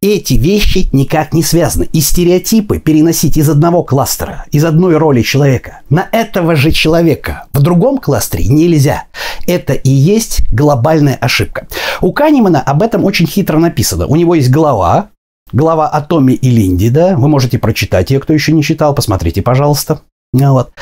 Эти 0.00 0.34
вещи 0.34 0.88
никак 0.92 1.32
не 1.32 1.42
связаны. 1.42 1.88
И 1.92 2.00
стереотипы 2.00 2.78
переносить 2.78 3.36
из 3.36 3.48
одного 3.48 3.82
кластера, 3.82 4.44
из 4.50 4.64
одной 4.64 4.96
роли 4.96 5.22
человека 5.22 5.80
на 5.90 6.08
этого 6.12 6.56
же 6.56 6.70
человека 6.70 7.46
в 7.52 7.62
другом 7.62 7.98
кластере 7.98 8.46
нельзя. 8.46 9.04
Это 9.46 9.72
и 9.72 9.90
есть 9.90 10.42
глобальная 10.52 11.16
ошибка. 11.16 11.68
У 12.00 12.12
Канемана 12.12 12.60
об 12.60 12.82
этом 12.82 13.04
очень 13.04 13.26
хитро 13.26 13.58
написано. 13.58 14.06
У 14.06 14.16
него 14.16 14.34
есть 14.34 14.50
глава, 14.50 15.10
глава 15.52 15.88
о 15.88 16.00
Томе 16.00 16.34
и 16.34 16.50
Линде, 16.50 16.90
да, 16.90 17.16
вы 17.16 17.28
можете 17.28 17.58
прочитать 17.58 18.10
ее, 18.10 18.20
кто 18.20 18.32
еще 18.32 18.52
не 18.52 18.62
читал, 18.62 18.94
посмотрите, 18.94 19.42
пожалуйста. 19.42 20.02
Вот. 20.32 20.72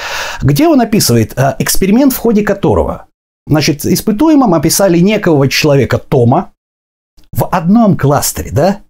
Где 0.43 0.67
он 0.67 0.81
описывает 0.81 1.35
э, 1.37 1.55
эксперимент, 1.59 2.13
в 2.13 2.17
ходе 2.17 2.43
которого 2.43 3.07
Значит, 3.47 3.85
испытуемым 3.85 4.55
описали 4.55 4.99
некого 4.99 5.49
человека 5.49 5.99
Тома 5.99 6.53
в 7.33 7.45
одном 7.45 7.97
кластере, 7.97 8.51
да? 8.51 8.81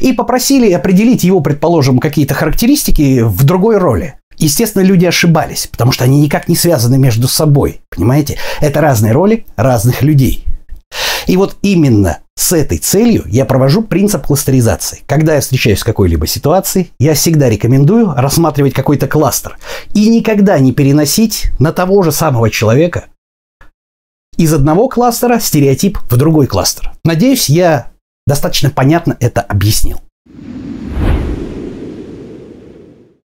И 0.00 0.12
попросили 0.12 0.70
определить 0.72 1.24
его, 1.24 1.40
предположим, 1.40 1.98
какие-то 1.98 2.34
характеристики 2.34 3.20
в 3.22 3.44
другой 3.44 3.78
роли. 3.78 4.14
Естественно, 4.38 4.82
люди 4.82 5.04
ошибались, 5.04 5.66
потому 5.66 5.92
что 5.92 6.04
они 6.04 6.20
никак 6.20 6.48
не 6.48 6.56
связаны 6.56 6.98
между 6.98 7.28
собой. 7.28 7.80
Понимаете? 7.90 8.38
Это 8.60 8.80
разные 8.80 9.12
роли 9.12 9.46
разных 9.56 10.02
людей. 10.02 10.44
И 11.26 11.36
вот 11.36 11.56
именно 11.62 12.18
с 12.36 12.52
этой 12.52 12.78
целью 12.78 13.24
я 13.26 13.44
провожу 13.44 13.82
принцип 13.82 14.26
кластеризации. 14.26 15.02
Когда 15.06 15.34
я 15.34 15.40
встречаюсь 15.40 15.78
с 15.78 15.84
какой-либо 15.84 16.26
ситуацией, 16.26 16.90
я 16.98 17.14
всегда 17.14 17.48
рекомендую 17.48 18.12
рассматривать 18.16 18.72
какой-то 18.72 19.06
кластер 19.06 19.58
и 19.94 20.08
никогда 20.08 20.58
не 20.58 20.72
переносить 20.72 21.50
на 21.58 21.72
того 21.72 22.02
же 22.02 22.10
самого 22.10 22.50
человека 22.50 23.04
из 24.36 24.52
одного 24.52 24.88
кластера 24.88 25.38
стереотип 25.38 25.98
в 26.10 26.16
другой 26.16 26.46
кластер. 26.46 26.92
Надеюсь, 27.04 27.48
я 27.48 27.91
достаточно 28.26 28.70
понятно 28.70 29.16
это 29.20 29.40
объяснил. 29.40 30.00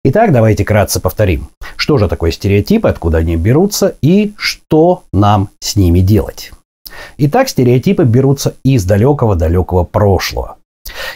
Итак, 0.05 0.33
давайте 0.33 0.65
кратко 0.65 1.01
повторим. 1.01 1.49
Что 1.77 1.99
же 1.99 2.09
такое 2.09 2.31
стереотипы, 2.31 2.89
откуда 2.89 3.19
они 3.19 3.37
берутся 3.37 3.97
и 4.03 4.35
что 4.39 5.03
нам 5.13 5.49
с 5.59 5.75
ними 5.75 5.99
делать. 5.99 6.53
Итак, 7.19 7.49
стереотипы 7.49 8.05
берутся 8.05 8.55
из 8.63 8.85
далекого-далекого 8.85 9.83
прошлого. 9.83 10.59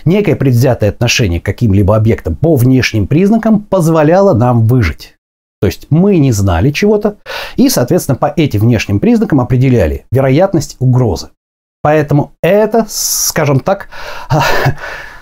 Некое 0.04 0.34
предвзятое 0.34 0.90
отношение 0.90 1.40
к 1.40 1.44
каким-либо 1.44 1.94
объектам 1.96 2.34
по 2.34 2.56
внешним 2.56 3.06
признакам 3.06 3.60
позволяло 3.60 4.34
нам 4.34 4.66
выжить. 4.66 5.14
То 5.60 5.66
есть 5.66 5.86
мы 5.90 6.16
не 6.16 6.32
знали 6.32 6.70
чего-то 6.70 7.16
и, 7.56 7.68
соответственно, 7.68 8.16
по 8.16 8.32
этим 8.34 8.60
внешним 8.60 8.98
признакам 8.98 9.40
определяли 9.40 10.06
вероятность 10.10 10.76
угрозы. 10.78 11.28
Поэтому 11.82 12.32
это, 12.42 12.86
скажем 12.88 13.60
так, 13.60 13.88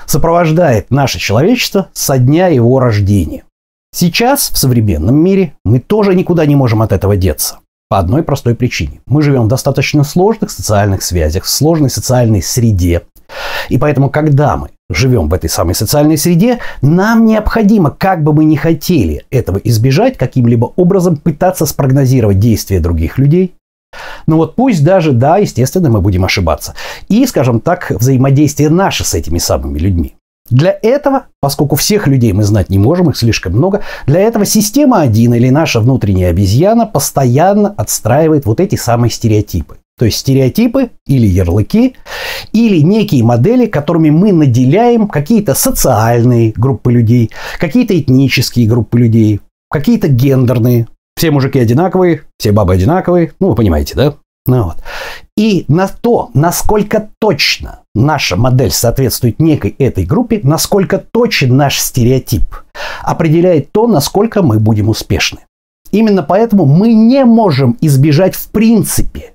сопровождает 0.06 0.90
наше 0.90 1.18
человечество 1.18 1.88
со 1.92 2.18
дня 2.18 2.48
его 2.48 2.80
рождения. 2.80 3.44
Сейчас, 3.94 4.50
в 4.50 4.58
современном 4.58 5.16
мире, 5.16 5.54
мы 5.64 5.80
тоже 5.80 6.14
никуда 6.14 6.46
не 6.46 6.56
можем 6.56 6.82
от 6.82 6.92
этого 6.92 7.16
деться. 7.16 7.58
По 7.88 7.98
одной 7.98 8.22
простой 8.22 8.54
причине. 8.54 9.00
Мы 9.06 9.22
живем 9.22 9.44
в 9.44 9.48
достаточно 9.48 10.04
сложных 10.04 10.50
социальных 10.50 11.02
связях, 11.02 11.44
в 11.44 11.48
сложной 11.48 11.88
социальной 11.88 12.42
среде. 12.42 13.02
И 13.70 13.78
поэтому, 13.78 14.10
когда 14.10 14.56
мы 14.56 14.70
живем 14.90 15.28
в 15.28 15.34
этой 15.34 15.48
самой 15.48 15.74
социальной 15.74 16.18
среде, 16.18 16.58
нам 16.82 17.24
необходимо, 17.24 17.90
как 17.90 18.22
бы 18.22 18.32
мы 18.32 18.44
ни 18.44 18.56
хотели 18.56 19.24
этого 19.30 19.58
избежать, 19.58 20.18
каким-либо 20.18 20.66
образом 20.76 21.16
пытаться 21.16 21.66
спрогнозировать 21.66 22.38
действия 22.38 22.80
других 22.80 23.18
людей. 23.18 23.54
Но 24.26 24.36
вот 24.36 24.54
пусть 24.54 24.84
даже, 24.84 25.12
да, 25.12 25.38
естественно, 25.38 25.90
мы 25.90 26.00
будем 26.00 26.24
ошибаться. 26.24 26.74
И, 27.08 27.26
скажем 27.26 27.60
так, 27.60 27.90
взаимодействие 27.90 28.70
наше 28.70 29.04
с 29.04 29.14
этими 29.14 29.38
самыми 29.38 29.78
людьми. 29.78 30.14
Для 30.50 30.78
этого, 30.82 31.24
поскольку 31.40 31.76
всех 31.76 32.06
людей 32.06 32.32
мы 32.32 32.42
знать 32.42 32.70
не 32.70 32.78
можем, 32.78 33.10
их 33.10 33.16
слишком 33.16 33.52
много, 33.52 33.82
для 34.06 34.20
этого 34.20 34.46
система 34.46 35.00
1 35.02 35.34
или 35.34 35.50
наша 35.50 35.80
внутренняя 35.80 36.30
обезьяна 36.30 36.86
постоянно 36.86 37.74
отстраивает 37.76 38.46
вот 38.46 38.60
эти 38.60 38.76
самые 38.76 39.10
стереотипы. 39.10 39.76
То 39.98 40.04
есть 40.04 40.18
стереотипы 40.18 40.90
или 41.06 41.26
ярлыки, 41.26 41.96
или 42.52 42.80
некие 42.80 43.24
модели, 43.24 43.66
которыми 43.66 44.10
мы 44.10 44.32
наделяем 44.32 45.08
какие-то 45.08 45.54
социальные 45.54 46.52
группы 46.56 46.92
людей, 46.92 47.30
какие-то 47.58 47.98
этнические 47.98 48.68
группы 48.68 48.98
людей, 48.98 49.40
какие-то 49.70 50.08
гендерные. 50.08 50.86
Все 51.18 51.32
мужики 51.32 51.58
одинаковые, 51.58 52.22
все 52.38 52.52
бабы 52.52 52.74
одинаковые. 52.74 53.32
Ну, 53.40 53.48
вы 53.48 53.56
понимаете, 53.56 53.96
да? 53.96 54.14
Ну, 54.46 54.62
вот. 54.62 54.76
И 55.36 55.64
на 55.66 55.88
то, 55.88 56.30
насколько 56.32 57.10
точно 57.18 57.80
наша 57.92 58.36
модель 58.36 58.70
соответствует 58.70 59.40
некой 59.40 59.74
этой 59.80 60.04
группе, 60.06 60.38
насколько 60.44 60.98
точен 60.98 61.56
наш 61.56 61.80
стереотип, 61.80 62.44
определяет 63.02 63.72
то, 63.72 63.88
насколько 63.88 64.42
мы 64.42 64.60
будем 64.60 64.90
успешны. 64.90 65.40
Именно 65.90 66.22
поэтому 66.22 66.66
мы 66.66 66.92
не 66.92 67.24
можем 67.24 67.76
избежать 67.80 68.36
в 68.36 68.52
принципе 68.52 69.34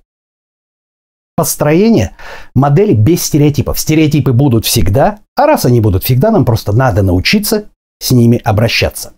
построения 1.35 2.15
модели 2.55 2.93
без 2.93 3.25
стереотипов. 3.25 3.77
Стереотипы 3.77 4.31
будут 4.31 4.65
всегда, 4.65 5.19
а 5.35 5.45
раз 5.47 5.65
они 5.65 5.81
будут 5.81 6.05
всегда, 6.05 6.31
нам 6.31 6.45
просто 6.45 6.71
надо 6.71 7.01
научиться 7.01 7.65
с 7.99 8.11
ними 8.11 8.39
обращаться. 8.41 9.11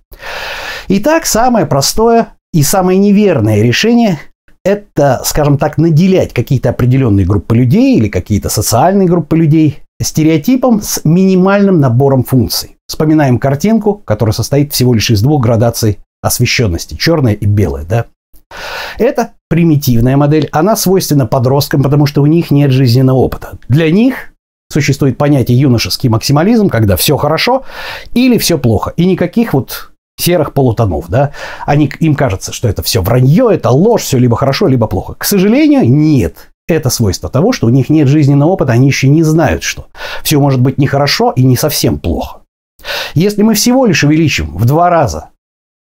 Итак, 0.87 1.27
самое 1.27 1.67
простое 1.67 2.34
и 2.55 2.63
самое 2.63 2.97
неверное 2.97 3.61
решение 3.61 4.17
это, 4.63 5.21
скажем 5.25 5.57
так, 5.57 5.77
наделять 5.77 6.33
какие-то 6.33 6.69
определенные 6.69 7.25
группы 7.25 7.53
людей 7.53 7.97
или 7.97 8.07
какие-то 8.07 8.47
социальные 8.47 9.09
группы 9.09 9.35
людей 9.35 9.79
стереотипом 10.01 10.81
с 10.81 11.01
минимальным 11.03 11.81
набором 11.81 12.23
функций. 12.23 12.77
Вспоминаем 12.87 13.39
картинку, 13.39 14.01
которая 14.05 14.31
состоит 14.31 14.71
всего 14.71 14.93
лишь 14.93 15.11
из 15.11 15.21
двух 15.21 15.43
градаций 15.43 15.99
освещенности, 16.21 16.95
черная 16.95 17.33
и 17.33 17.45
белая, 17.45 17.83
да? 17.83 18.05
Это 18.97 19.31
примитивная 19.49 20.15
модель, 20.15 20.47
она 20.53 20.77
свойственна 20.77 21.25
подросткам, 21.25 21.83
потому 21.83 22.05
что 22.05 22.21
у 22.21 22.25
них 22.25 22.51
нет 22.51 22.71
жизненного 22.71 23.17
опыта. 23.17 23.57
Для 23.67 23.91
них 23.91 24.31
существует 24.71 25.17
понятие 25.17 25.59
юношеский 25.59 26.07
максимализм, 26.07 26.69
когда 26.69 26.95
все 26.95 27.17
хорошо 27.17 27.65
или 28.13 28.37
все 28.37 28.57
плохо, 28.57 28.93
и 28.95 29.05
никаких 29.05 29.53
вот 29.53 29.91
серых 30.17 30.53
полутонов, 30.53 31.09
да, 31.09 31.31
они, 31.65 31.91
им 31.99 32.15
кажется, 32.15 32.53
что 32.53 32.67
это 32.67 32.83
все 32.83 33.01
вранье, 33.01 33.49
это 33.51 33.69
ложь, 33.69 34.03
все 34.03 34.17
либо 34.17 34.35
хорошо, 34.35 34.67
либо 34.67 34.87
плохо. 34.87 35.15
К 35.17 35.25
сожалению, 35.25 35.89
нет. 35.89 36.51
Это 36.67 36.89
свойство 36.89 37.29
того, 37.29 37.51
что 37.51 37.67
у 37.67 37.69
них 37.69 37.89
нет 37.89 38.07
жизненного 38.07 38.49
опыта, 38.49 38.71
они 38.71 38.87
еще 38.87 39.07
не 39.07 39.21
знают, 39.21 39.63
что 39.63 39.87
все 40.23 40.39
может 40.39 40.61
быть 40.61 40.77
нехорошо 40.77 41.31
и 41.35 41.43
не 41.43 41.55
совсем 41.55 41.99
плохо. 41.99 42.41
Если 43.13 43.43
мы 43.43 43.53
всего 43.53 43.85
лишь 43.85 44.03
увеличим 44.03 44.57
в 44.57 44.65
два 44.65 44.89
раза 44.89 45.29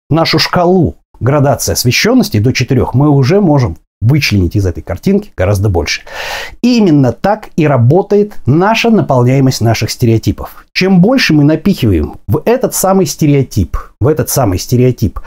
нашу 0.10 0.40
шкалу 0.40 0.96
градации 1.20 1.74
освещенности 1.74 2.40
до 2.40 2.54
4, 2.54 2.88
мы 2.94 3.10
уже 3.10 3.42
можем 3.42 3.78
вычленить 4.02 4.56
из 4.56 4.66
этой 4.66 4.82
картинки 4.82 5.32
гораздо 5.38 5.70
больше. 5.70 6.02
Именно 6.62 7.12
так 7.14 7.50
и 7.56 7.68
работает 7.68 8.34
наша 8.46 8.90
наполняемость 8.90 9.62
наших 9.62 9.92
стереотипов. 9.92 10.66
Чем 10.74 11.02
больше 11.02 11.34
мы 11.34 11.44
напихиваем 11.44 12.16
в 12.28 12.42
этот 12.46 12.74
самый 12.74 13.06
стереотип, 13.06 13.78
в 14.00 14.08
этот 14.08 14.30
самый 14.30 14.58
стереотип 14.58 15.20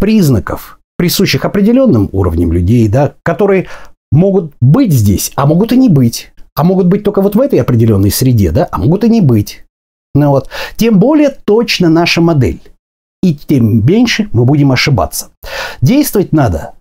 признаков, 0.00 0.78
присущих 0.96 1.44
определенным 1.44 2.08
уровням 2.12 2.52
людей, 2.52 2.88
да, 2.88 3.14
которые 3.22 3.66
могут 4.10 4.52
быть 4.60 4.92
здесь, 4.92 5.32
а 5.36 5.46
могут 5.46 5.72
и 5.72 5.76
не 5.76 5.88
быть. 5.88 6.32
А 6.54 6.64
могут 6.64 6.86
быть 6.86 7.02
только 7.02 7.22
вот 7.22 7.34
в 7.34 7.40
этой 7.40 7.60
определенной 7.60 8.10
среде, 8.10 8.50
да, 8.50 8.68
а 8.70 8.78
могут 8.78 9.04
и 9.04 9.08
не 9.08 9.20
быть. 9.20 9.64
Ну 10.14 10.28
вот. 10.30 10.48
Тем 10.76 10.98
более 10.98 11.30
точно 11.30 11.88
наша 11.88 12.20
модель. 12.20 12.60
И 13.22 13.34
тем 13.34 13.86
меньше 13.86 14.28
мы 14.32 14.44
будем 14.44 14.72
ошибаться. 14.72 15.30
Действовать 15.80 16.32
надо 16.32 16.74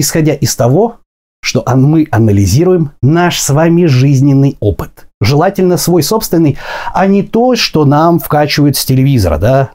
исходя 0.00 0.34
из 0.34 0.54
того, 0.56 0.96
что 1.42 1.64
мы 1.76 2.08
анализируем 2.10 2.90
наш 3.02 3.40
с 3.40 3.50
вами 3.50 3.86
жизненный 3.86 4.56
опыт. 4.60 5.06
Желательно 5.20 5.76
свой 5.76 6.02
собственный, 6.02 6.58
а 6.92 7.06
не 7.06 7.22
то, 7.22 7.54
что 7.56 7.84
нам 7.84 8.18
вкачивают 8.18 8.76
с 8.76 8.84
телевизора, 8.84 9.38
да. 9.38 9.70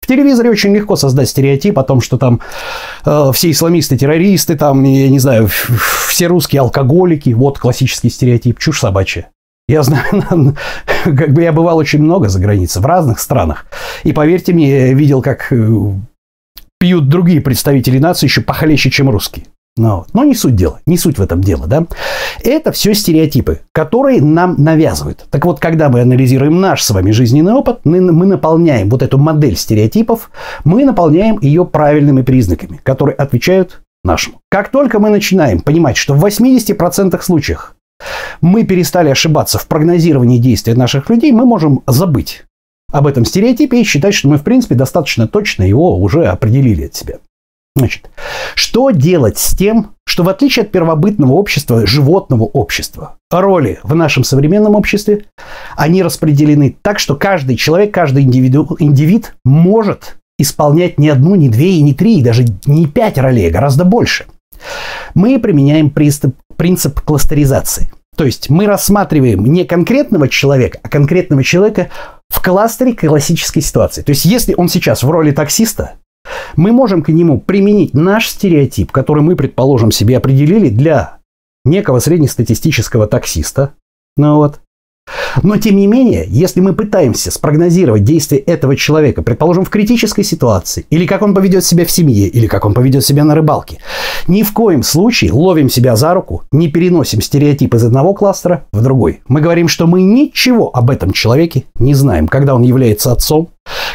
В 0.00 0.06
телевизоре 0.06 0.48
очень 0.48 0.74
легко 0.74 0.96
создать 0.96 1.28
стереотип 1.28 1.78
о 1.78 1.82
том, 1.82 2.00
что 2.00 2.16
там 2.18 2.40
э, 3.04 3.30
все 3.34 3.50
исламисты 3.50 3.98
террористы, 3.98 4.56
там, 4.56 4.82
я 4.84 5.08
не 5.08 5.18
знаю, 5.18 5.48
все 6.08 6.28
русские 6.28 6.60
алкоголики. 6.60 7.30
Вот 7.30 7.58
классический 7.58 8.08
стереотип, 8.08 8.58
чушь 8.58 8.80
собачья. 8.80 9.28
Я 9.66 9.82
знаю, 9.82 10.04
как 11.04 11.32
бы 11.34 11.42
я 11.42 11.52
бывал 11.52 11.76
очень 11.76 12.00
много 12.00 12.28
за 12.28 12.38
границей, 12.38 12.80
в 12.80 12.86
разных 12.86 13.20
странах. 13.20 13.66
И 14.04 14.12
поверьте 14.12 14.54
мне, 14.54 14.88
я 14.88 14.94
видел, 14.94 15.20
как 15.20 15.52
э, 15.52 15.92
пьют 16.78 17.08
другие 17.08 17.42
представители 17.42 17.98
нации 17.98 18.26
еще 18.26 18.40
похлеще, 18.40 18.90
чем 18.90 19.10
русские. 19.10 19.44
Но, 19.78 20.06
но 20.12 20.24
не 20.24 20.34
суть 20.34 20.56
дела, 20.56 20.80
не 20.86 20.98
суть 20.98 21.18
в 21.18 21.22
этом 21.22 21.40
дело, 21.40 21.66
да. 21.66 21.86
Это 22.42 22.72
все 22.72 22.94
стереотипы, 22.94 23.60
которые 23.72 24.20
нам 24.20 24.56
навязывают. 24.58 25.26
Так 25.30 25.44
вот, 25.44 25.60
когда 25.60 25.88
мы 25.88 26.00
анализируем 26.00 26.60
наш 26.60 26.82
с 26.82 26.90
вами 26.90 27.12
жизненный 27.12 27.52
опыт, 27.52 27.80
мы, 27.84 28.00
мы 28.00 28.26
наполняем 28.26 28.90
вот 28.90 29.02
эту 29.02 29.18
модель 29.18 29.56
стереотипов, 29.56 30.30
мы 30.64 30.84
наполняем 30.84 31.38
ее 31.40 31.64
правильными 31.64 32.22
признаками, 32.22 32.80
которые 32.82 33.14
отвечают 33.14 33.80
нашему. 34.04 34.40
Как 34.50 34.70
только 34.70 34.98
мы 34.98 35.10
начинаем 35.10 35.60
понимать, 35.60 35.96
что 35.96 36.14
в 36.14 36.24
80% 36.24 37.20
случаях 37.22 37.74
мы 38.40 38.64
перестали 38.64 39.08
ошибаться 39.10 39.58
в 39.58 39.66
прогнозировании 39.66 40.38
действий 40.38 40.74
наших 40.74 41.10
людей, 41.10 41.32
мы 41.32 41.44
можем 41.44 41.82
забыть 41.86 42.44
об 42.90 43.06
этом 43.06 43.24
стереотипе 43.24 43.80
и 43.80 43.84
считать, 43.84 44.14
что 44.14 44.28
мы, 44.28 44.38
в 44.38 44.42
принципе, 44.42 44.74
достаточно 44.74 45.28
точно 45.28 45.62
его 45.62 45.96
уже 45.98 46.26
определили 46.26 46.86
от 46.86 46.94
себя. 46.94 47.18
Значит, 47.78 48.10
что 48.54 48.90
делать 48.90 49.38
с 49.38 49.56
тем, 49.56 49.92
что 50.04 50.24
в 50.24 50.28
отличие 50.28 50.64
от 50.64 50.70
первобытного 50.70 51.32
общества, 51.32 51.86
животного 51.86 52.44
общества, 52.44 53.16
роли 53.30 53.78
в 53.82 53.94
нашем 53.94 54.24
современном 54.24 54.74
обществе, 54.74 55.26
они 55.76 56.02
распределены 56.02 56.76
так, 56.82 56.98
что 56.98 57.14
каждый 57.14 57.56
человек, 57.56 57.94
каждый 57.94 58.24
индивиду, 58.24 58.76
индивид 58.80 59.34
может 59.44 60.16
исполнять 60.38 60.98
не 60.98 61.08
одну, 61.08 61.34
не 61.34 61.48
две, 61.48 61.74
и 61.74 61.82
не 61.82 61.94
три, 61.94 62.18
и 62.18 62.22
даже 62.22 62.44
не 62.66 62.86
пять 62.86 63.18
ролей, 63.18 63.48
а 63.48 63.52
гораздо 63.52 63.84
больше. 63.84 64.26
Мы 65.14 65.38
применяем 65.38 65.90
принцип, 65.90 66.34
принцип 66.56 67.00
кластеризации. 67.00 67.90
То 68.16 68.24
есть 68.24 68.50
мы 68.50 68.66
рассматриваем 68.66 69.44
не 69.44 69.64
конкретного 69.64 70.28
человека, 70.28 70.80
а 70.82 70.88
конкретного 70.88 71.44
человека 71.44 71.90
в 72.28 72.42
кластере 72.42 72.92
классической 72.92 73.60
ситуации. 73.62 74.02
То 74.02 74.10
есть 74.10 74.24
если 74.24 74.54
он 74.56 74.68
сейчас 74.68 75.04
в 75.04 75.10
роли 75.10 75.30
таксиста, 75.30 75.94
мы 76.56 76.72
можем 76.72 77.02
к 77.02 77.08
нему 77.08 77.40
применить 77.40 77.94
наш 77.94 78.28
стереотип, 78.28 78.92
который 78.92 79.22
мы, 79.22 79.36
предположим, 79.36 79.90
себе 79.90 80.16
определили 80.16 80.68
для 80.68 81.18
некого 81.64 81.98
среднестатистического 81.98 83.06
таксиста. 83.06 83.72
Ну 84.16 84.36
вот. 84.36 84.60
Но 85.42 85.56
тем 85.56 85.76
не 85.76 85.86
менее, 85.86 86.26
если 86.28 86.60
мы 86.60 86.74
пытаемся 86.74 87.30
спрогнозировать 87.30 88.04
действия 88.04 88.38
этого 88.38 88.76
человека, 88.76 89.22
предположим, 89.22 89.64
в 89.64 89.70
критической 89.70 90.24
ситуации, 90.24 90.86
или 90.90 91.06
как 91.06 91.22
он 91.22 91.34
поведет 91.34 91.64
себя 91.64 91.84
в 91.84 91.90
семье, 91.90 92.28
или 92.28 92.46
как 92.46 92.64
он 92.64 92.74
поведет 92.74 93.04
себя 93.04 93.24
на 93.24 93.34
рыбалке, 93.34 93.78
ни 94.26 94.42
в 94.42 94.52
коем 94.52 94.82
случае 94.82 95.32
ловим 95.32 95.70
себя 95.70 95.96
за 95.96 96.14
руку, 96.14 96.42
не 96.52 96.68
переносим 96.68 97.22
стереотип 97.22 97.74
из 97.74 97.84
одного 97.84 98.14
кластера 98.14 98.64
в 98.72 98.82
другой. 98.82 99.22
Мы 99.28 99.40
говорим, 99.40 99.68
что 99.68 99.86
мы 99.86 100.02
ничего 100.02 100.70
об 100.74 100.90
этом 100.90 101.12
человеке 101.12 101.64
не 101.78 101.94
знаем, 101.94 102.28
когда 102.28 102.54
он 102.54 102.62
является 102.62 103.12
отцом, 103.12 103.48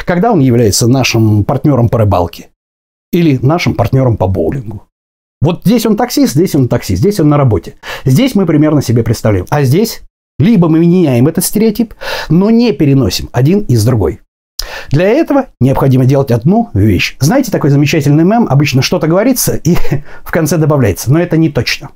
когда 0.04 0.32
он 0.32 0.40
является 0.40 0.86
нашим 0.86 1.44
партнером 1.44 1.88
по 1.88 1.98
рыбалке 1.98 2.48
или 3.12 3.38
нашим 3.42 3.74
партнером 3.74 4.16
по 4.16 4.26
боулингу. 4.26 4.84
Вот 5.40 5.62
здесь 5.64 5.84
он 5.86 5.96
таксист, 5.96 6.34
здесь 6.34 6.54
он 6.54 6.68
таксист, 6.68 7.00
здесь 7.00 7.20
он 7.20 7.28
на 7.28 7.36
работе. 7.36 7.74
Здесь 8.04 8.34
мы 8.34 8.46
примерно 8.46 8.82
себе 8.82 9.02
представляем. 9.02 9.46
А 9.50 9.62
здесь 9.62 10.02
либо 10.38 10.68
мы 10.68 10.78
меняем 10.78 11.28
этот 11.28 11.44
стереотип, 11.44 11.94
но 12.28 12.50
не 12.50 12.72
переносим 12.72 13.28
один 13.32 13.60
из 13.60 13.84
другой. 13.84 14.20
Для 14.90 15.06
этого 15.06 15.46
необходимо 15.60 16.04
делать 16.04 16.30
одну 16.30 16.70
вещь. 16.74 17.16
Знаете, 17.20 17.50
такой 17.50 17.70
замечательный 17.70 18.24
мем, 18.24 18.46
обычно 18.48 18.82
что-то 18.82 19.06
говорится 19.06 19.56
и 19.56 19.76
в 20.24 20.30
конце 20.30 20.56
добавляется, 20.56 21.12
но 21.12 21.20
это 21.20 21.36
не 21.36 21.50
точно. 21.50 21.90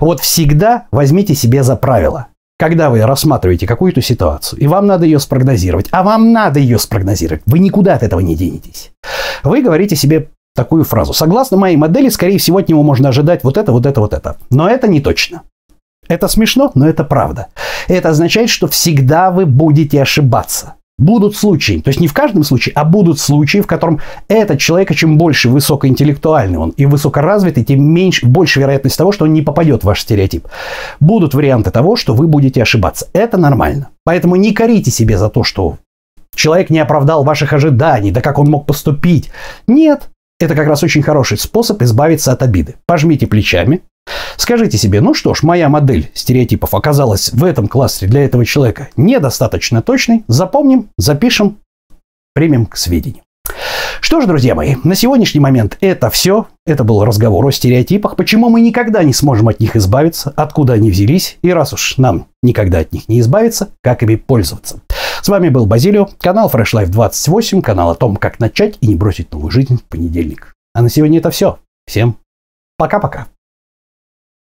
Вот 0.00 0.20
всегда 0.20 0.86
возьмите 0.90 1.34
себе 1.34 1.62
за 1.62 1.76
правило. 1.76 2.28
Когда 2.60 2.90
вы 2.90 3.00
рассматриваете 3.00 3.66
какую-то 3.66 4.02
ситуацию, 4.02 4.60
и 4.60 4.66
вам 4.66 4.86
надо 4.86 5.06
ее 5.06 5.18
спрогнозировать, 5.18 5.86
а 5.92 6.02
вам 6.02 6.30
надо 6.30 6.60
ее 6.60 6.78
спрогнозировать, 6.78 7.40
вы 7.46 7.58
никуда 7.58 7.94
от 7.94 8.02
этого 8.02 8.20
не 8.20 8.36
денетесь. 8.36 8.92
Вы 9.42 9.62
говорите 9.62 9.96
себе 9.96 10.28
такую 10.54 10.84
фразу. 10.84 11.14
Согласно 11.14 11.56
моей 11.56 11.78
модели, 11.78 12.10
скорее 12.10 12.36
всего, 12.36 12.58
от 12.58 12.68
него 12.68 12.82
можно 12.82 13.08
ожидать 13.08 13.44
вот 13.44 13.56
это, 13.56 13.72
вот 13.72 13.86
это, 13.86 14.02
вот 14.02 14.12
это. 14.12 14.36
Но 14.50 14.68
это 14.68 14.88
не 14.88 15.00
точно. 15.00 15.40
Это 16.06 16.28
смешно, 16.28 16.70
но 16.74 16.86
это 16.86 17.02
правда. 17.02 17.46
Это 17.88 18.10
означает, 18.10 18.50
что 18.50 18.68
всегда 18.68 19.30
вы 19.30 19.46
будете 19.46 20.02
ошибаться. 20.02 20.74
Будут 21.00 21.34
случаи, 21.34 21.80
то 21.80 21.88
есть 21.88 21.98
не 21.98 22.08
в 22.08 22.12
каждом 22.12 22.44
случае, 22.44 22.74
а 22.74 22.84
будут 22.84 23.18
случаи, 23.18 23.58
в 23.58 23.66
котором 23.66 24.00
этот 24.28 24.60
человек, 24.60 24.94
чем 24.94 25.16
больше 25.16 25.48
высокоинтеллектуальный 25.48 26.58
он 26.58 26.70
и 26.70 26.84
высокоразвитый, 26.84 27.64
тем 27.64 27.82
меньше, 27.82 28.26
больше 28.26 28.60
вероятность 28.60 28.98
того, 28.98 29.10
что 29.10 29.24
он 29.24 29.32
не 29.32 29.40
попадет 29.40 29.82
в 29.82 29.86
ваш 29.86 30.02
стереотип. 30.02 30.46
Будут 31.00 31.34
варианты 31.34 31.70
того, 31.70 31.96
что 31.96 32.14
вы 32.14 32.26
будете 32.26 32.62
ошибаться. 32.62 33.08
Это 33.14 33.38
нормально. 33.38 33.88
Поэтому 34.04 34.36
не 34.36 34.52
корите 34.52 34.90
себе 34.90 35.18
за 35.18 35.30
то, 35.30 35.42
что 35.42 35.78
Человек 36.36 36.70
не 36.70 36.78
оправдал 36.78 37.24
ваших 37.24 37.52
ожиданий, 37.52 38.12
да 38.12 38.20
как 38.20 38.38
он 38.38 38.48
мог 38.48 38.64
поступить. 38.64 39.30
Нет, 39.66 40.10
это 40.38 40.54
как 40.54 40.68
раз 40.68 40.82
очень 40.82 41.02
хороший 41.02 41.36
способ 41.38 41.82
избавиться 41.82 42.32
от 42.32 42.42
обиды. 42.42 42.76
Пожмите 42.86 43.26
плечами, 43.26 43.82
Скажите 44.36 44.78
себе, 44.78 45.00
ну 45.00 45.14
что 45.14 45.34
ж, 45.34 45.42
моя 45.42 45.68
модель 45.68 46.10
стереотипов 46.14 46.74
оказалась 46.74 47.32
в 47.32 47.44
этом 47.44 47.68
кластере 47.68 48.10
для 48.10 48.24
этого 48.24 48.44
человека 48.44 48.88
недостаточно 48.96 49.82
точной. 49.82 50.24
Запомним, 50.28 50.88
запишем, 50.96 51.58
примем 52.34 52.66
к 52.66 52.76
сведению. 52.76 53.22
Что 54.00 54.20
ж, 54.20 54.26
друзья 54.26 54.54
мои, 54.54 54.76
на 54.82 54.94
сегодняшний 54.94 55.40
момент 55.40 55.76
это 55.80 56.10
все. 56.10 56.46
Это 56.66 56.84
был 56.84 57.04
разговор 57.04 57.46
о 57.46 57.50
стереотипах, 57.50 58.16
почему 58.16 58.48
мы 58.48 58.60
никогда 58.60 59.02
не 59.02 59.12
сможем 59.12 59.48
от 59.48 59.60
них 59.60 59.76
избавиться, 59.76 60.32
откуда 60.36 60.72
они 60.74 60.90
взялись, 60.90 61.38
и 61.42 61.52
раз 61.52 61.72
уж 61.72 61.98
нам 61.98 62.26
никогда 62.42 62.78
от 62.78 62.92
них 62.92 63.08
не 63.08 63.20
избавиться, 63.20 63.70
как 63.82 64.02
ими 64.02 64.16
пользоваться. 64.16 64.80
С 65.22 65.28
вами 65.28 65.48
был 65.48 65.66
Базилио, 65.66 66.08
канал 66.20 66.50
Fresh 66.52 66.74
Life 66.74 66.88
28, 66.88 67.60
канал 67.62 67.90
о 67.90 67.94
том, 67.94 68.16
как 68.16 68.40
начать 68.40 68.78
и 68.80 68.86
не 68.86 68.96
бросить 68.96 69.32
новую 69.32 69.50
жизнь 69.50 69.76
в 69.76 69.84
понедельник. 69.84 70.54
А 70.74 70.82
на 70.82 70.88
сегодня 70.88 71.18
это 71.18 71.30
все. 71.30 71.58
Всем 71.86 72.16
пока-пока. 72.78 73.26